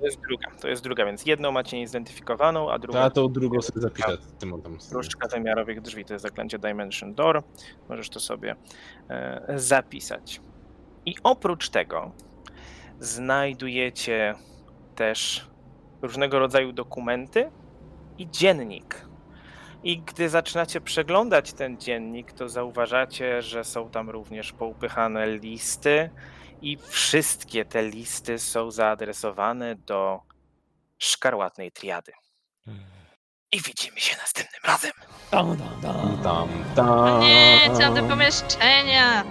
[0.00, 3.62] To jest druga, to jest druga, więc jedną macie niezidentyfikowaną, a drugą Ja tą drugą
[3.62, 4.18] sobie zapiszę.
[4.38, 4.76] Tym sobie.
[4.90, 6.04] różdżka wymiarowych drzwi.
[6.04, 7.42] To jest zaklęcie Dimension Door.
[7.88, 8.56] Możesz to sobie
[9.08, 10.40] e, zapisać.
[11.06, 12.10] I oprócz tego
[13.00, 14.34] znajdujecie
[14.94, 15.46] też
[16.02, 17.50] różnego rodzaju dokumenty
[18.18, 19.06] i dziennik.
[19.82, 26.10] I gdy zaczynacie przeglądać ten dziennik, to zauważacie, że są tam również poupychane listy,
[26.62, 30.20] i wszystkie te listy są zaadresowane do
[30.98, 32.12] szkarłatnej triady.
[33.52, 34.92] I widzimy się następnym razem.
[35.30, 36.48] Tam, tam, tam.
[36.76, 36.88] Tam.
[36.88, 39.24] O nie, chciałam do pomieszczenia!